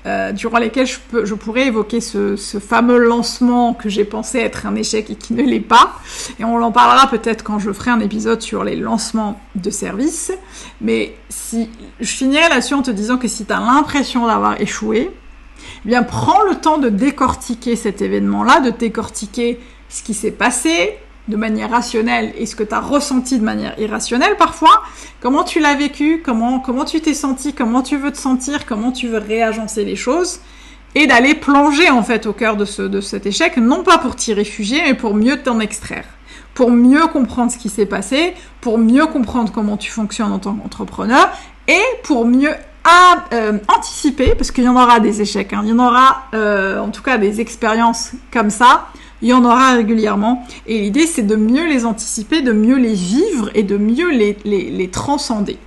euh, 0.07 0.33
durant 0.33 0.59
lesquelles 0.59 0.87
je, 0.87 0.99
peux, 1.11 1.25
je 1.25 1.35
pourrais 1.35 1.67
évoquer 1.67 2.01
ce, 2.01 2.37
fameux 2.61 2.99
lancement 2.99 3.75
que 3.75 3.89
j'ai 3.89 4.05
pensé 4.05 4.39
être 4.39 4.65
un 4.65 4.75
échec 4.75 5.11
et 5.11 5.17
qui 5.17 5.35
ne 5.35 5.43
l'est 5.43 5.61
pas. 5.61 5.97
Et 6.39 6.45
on 6.45 6.63
en 6.63 6.73
parlera 6.73 7.09
peut-être 7.09 7.43
quand 7.43 7.59
je 7.59 7.73
ferai 7.73 7.91
un 7.91 8.01
épisode 8.01 8.41
sur 8.41 8.65
les 8.65 8.77
lancements 8.77 9.41
de 9.55 9.71
services. 9.71 10.33
Mais 10.81 11.17
si 11.29 11.69
je 12.01 12.11
finirai 12.11 12.49
là-dessus 12.49 12.75
en 12.75 12.83
te 12.83 12.91
disant 12.91 13.19
que 13.19 13.29
si 13.29 13.45
tu 13.45 13.53
as 13.53 13.61
l'impression 13.61 14.27
d'avoir 14.27 14.61
échoué, 14.61 15.11
eh 15.85 15.89
bien 15.89 16.03
prends 16.05 16.43
le 16.49 16.55
temps 16.55 16.79
de 16.79 16.89
décortiquer 16.89 17.77
cet 17.77 18.01
événement-là, 18.01 18.61
de 18.61 18.71
décortiquer 18.71 19.61
ce 19.89 20.03
qui 20.03 20.15
s'est 20.15 20.31
passé 20.31 20.97
de 21.29 21.37
manière 21.37 21.71
rationnelle 21.71 22.33
et 22.39 22.47
ce 22.47 22.57
que 22.57 22.63
tu 22.63 22.75
as 22.75 22.81
ressenti 22.81 23.39
de 23.39 23.45
manière 23.45 23.79
irrationnelle 23.79 24.37
parfois, 24.39 24.83
comment 25.21 25.45
tu 25.45 25.61
l'as 25.61 25.75
vécu, 25.75 26.23
comment, 26.25 26.59
comment 26.59 26.85
tu 26.85 27.01
t'es 27.01 27.15
senti, 27.15 27.53
comment 27.53 27.83
tu 27.83 27.97
veux 27.97 28.11
te 28.11 28.19
sentir, 28.19 28.67
comment 28.67 28.93
tu 28.93 29.09
veux 29.09 29.19
réagencer 29.19 29.85
les 29.85 29.97
choses, 29.97 30.41
et 30.95 31.07
d'aller 31.07 31.35
plonger 31.35 31.91
en 31.91 32.03
fait 32.03 32.27
au 32.27 32.33
cœur 32.33 32.57
de, 32.57 32.65
ce, 32.65 32.83
de 32.83 33.01
cet 33.01 33.27
échec, 33.27 33.59
non 33.59 33.83
pas 33.83 33.99
pour 33.99 34.17
t'y 34.17 34.33
réfugier, 34.33 34.81
mais 34.85 34.95
pour 34.95 35.15
mieux 35.15 35.43
t'en 35.43 35.61
extraire, 35.61 36.07
pour 36.55 36.71
mieux 36.71 37.07
comprendre 37.09 37.53
ce 37.53 37.59
qui 37.59 37.69
s'est 37.69 37.87
passé, 37.87 38.35
pour 38.63 38.79
mieux 38.79 39.07
comprendre 39.07 39.53
comment 39.53 39.77
tu 39.77 39.91
fonctionnes 39.91 40.33
en 40.33 40.39
tant 40.39 40.55
qu'entrepreneur, 40.55 41.31
et 41.69 41.83
pour 42.05 42.25
mieux 42.25 42.55
euh, 43.33 43.59
anticiper, 43.69 44.35
parce 44.35 44.51
qu'il 44.51 44.65
y 44.65 44.69
en 44.69 44.77
aura 44.77 44.99
des 45.01 45.21
échecs, 45.21 45.53
hein. 45.53 45.61
il 45.63 45.69
y 45.69 45.73
en 45.73 45.79
aura 45.79 46.23
euh, 46.33 46.81
en 46.81 46.89
tout 46.89 47.03
cas 47.03 47.19
des 47.19 47.43
expériences 47.43 48.13
comme 48.33 48.49
ça, 48.49 48.87
il 49.23 49.29
y 49.29 49.33
en 49.33 49.45
aura 49.45 49.75
régulièrement. 49.75 50.47
Et 50.67 50.81
l'idée, 50.81 51.07
c'est 51.07 51.27
de 51.27 51.37
mieux 51.37 51.67
les 51.67 51.85
anticiper, 51.85 52.43
de 52.43 52.53
mieux 52.53 52.77
les 52.77 52.95
vivre 52.95 53.51
et 53.55 53.63
de 53.63 53.77
mieux 53.77 54.11
les, 54.11 54.91
transcender. 54.91 55.59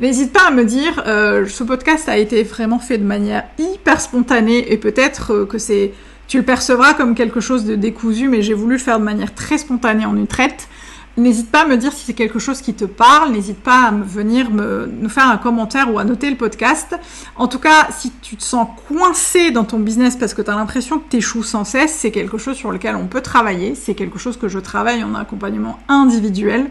N'hésite 0.00 0.32
pas 0.32 0.48
à 0.48 0.50
me 0.50 0.64
dire, 0.64 1.04
euh, 1.06 1.46
ce 1.46 1.62
podcast 1.62 2.08
a 2.08 2.18
été 2.18 2.42
vraiment 2.42 2.80
fait 2.80 2.98
de 2.98 3.04
manière 3.04 3.44
hyper 3.58 4.00
spontanée 4.00 4.72
et 4.72 4.76
peut-être 4.76 5.32
euh, 5.32 5.46
que 5.46 5.58
c'est, 5.58 5.92
tu 6.26 6.38
le 6.38 6.42
percevras 6.44 6.94
comme 6.94 7.14
quelque 7.14 7.40
chose 7.40 7.64
de 7.64 7.76
décousu, 7.76 8.28
mais 8.28 8.42
j'ai 8.42 8.54
voulu 8.54 8.74
le 8.74 8.80
faire 8.80 8.98
de 8.98 9.04
manière 9.04 9.32
très 9.32 9.58
spontanée 9.58 10.04
en 10.04 10.16
une 10.16 10.26
traite. 10.26 10.68
N'hésite 11.16 11.50
pas 11.50 11.62
à 11.62 11.66
me 11.66 11.76
dire 11.76 11.92
si 11.92 12.06
c'est 12.06 12.14
quelque 12.14 12.38
chose 12.38 12.62
qui 12.62 12.72
te 12.72 12.86
parle, 12.86 13.32
n'hésite 13.32 13.62
pas 13.62 13.88
à 13.88 13.90
venir 13.90 14.48
nous 14.50 15.08
faire 15.08 15.28
un 15.28 15.36
commentaire 15.36 15.92
ou 15.92 15.98
à 15.98 16.04
noter 16.04 16.30
le 16.30 16.36
podcast. 16.36 16.96
En 17.36 17.48
tout 17.48 17.58
cas, 17.58 17.88
si 17.90 18.10
tu 18.22 18.36
te 18.36 18.42
sens 18.42 18.66
coincé 18.88 19.50
dans 19.50 19.64
ton 19.64 19.78
business 19.78 20.16
parce 20.16 20.32
que 20.32 20.40
tu 20.40 20.50
as 20.50 20.54
l'impression 20.54 20.98
que 20.98 21.10
tu 21.10 21.18
échoues 21.18 21.42
sans 21.42 21.64
cesse, 21.64 21.94
c'est 21.94 22.10
quelque 22.10 22.38
chose 22.38 22.56
sur 22.56 22.72
lequel 22.72 22.96
on 22.96 23.06
peut 23.06 23.20
travailler, 23.20 23.74
c'est 23.74 23.94
quelque 23.94 24.18
chose 24.18 24.38
que 24.38 24.48
je 24.48 24.58
travaille 24.58 25.04
en 25.04 25.14
accompagnement 25.14 25.78
individuel. 25.88 26.70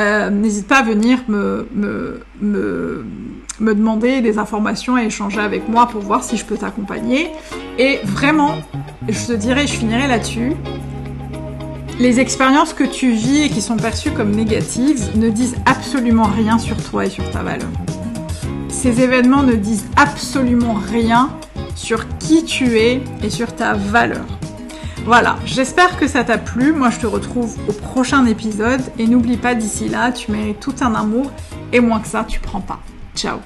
Euh, 0.00 0.30
n'hésite 0.30 0.66
pas 0.68 0.78
à 0.78 0.82
venir 0.82 1.18
me, 1.28 1.68
me 3.60 3.74
demander 3.74 4.20
des 4.20 4.38
informations 4.38 4.96
et 4.98 5.06
échanger 5.06 5.40
avec 5.40 5.68
moi 5.68 5.86
pour 5.86 6.02
voir 6.02 6.22
si 6.22 6.36
je 6.36 6.44
peux 6.44 6.56
t'accompagner. 6.56 7.30
Et 7.78 7.98
vraiment, 8.04 8.56
je 9.08 9.26
te 9.26 9.32
dirais, 9.32 9.66
je 9.66 9.72
finirai 9.72 10.06
là-dessus, 10.06 10.52
les 11.98 12.20
expériences 12.20 12.72
que 12.72 12.84
tu 12.84 13.10
vis 13.10 13.42
et 13.42 13.48
qui 13.48 13.60
sont 13.60 13.76
perçues 13.76 14.12
comme 14.12 14.30
négatives 14.30 15.16
ne 15.16 15.28
disent 15.28 15.56
absolument 15.66 16.24
rien 16.24 16.58
sur 16.58 16.76
toi 16.76 17.06
et 17.06 17.10
sur 17.10 17.28
ta 17.30 17.42
valeur. 17.42 17.68
Ces 18.68 19.00
événements 19.00 19.42
ne 19.42 19.54
disent 19.54 19.86
absolument 19.96 20.74
rien 20.74 21.30
sur 21.74 22.06
qui 22.18 22.44
tu 22.44 22.78
es 22.78 23.02
et 23.22 23.30
sur 23.30 23.54
ta 23.54 23.74
valeur. 23.74 24.24
Voilà, 25.04 25.36
j'espère 25.46 25.98
que 25.98 26.06
ça 26.06 26.22
t'a 26.22 26.38
plu. 26.38 26.72
Moi, 26.72 26.90
je 26.90 26.98
te 26.98 27.06
retrouve 27.06 27.56
au 27.68 27.72
prochain 27.72 28.26
épisode. 28.26 28.82
Et 28.98 29.06
n'oublie 29.06 29.38
pas, 29.38 29.54
d'ici 29.54 29.88
là, 29.88 30.12
tu 30.12 30.30
mérites 30.30 30.60
tout 30.60 30.74
un 30.80 30.94
amour. 30.94 31.30
Et 31.72 31.80
moins 31.80 32.00
que 32.00 32.08
ça, 32.08 32.24
tu 32.28 32.40
prends 32.40 32.60
pas. 32.60 32.80
Ciao 33.16 33.38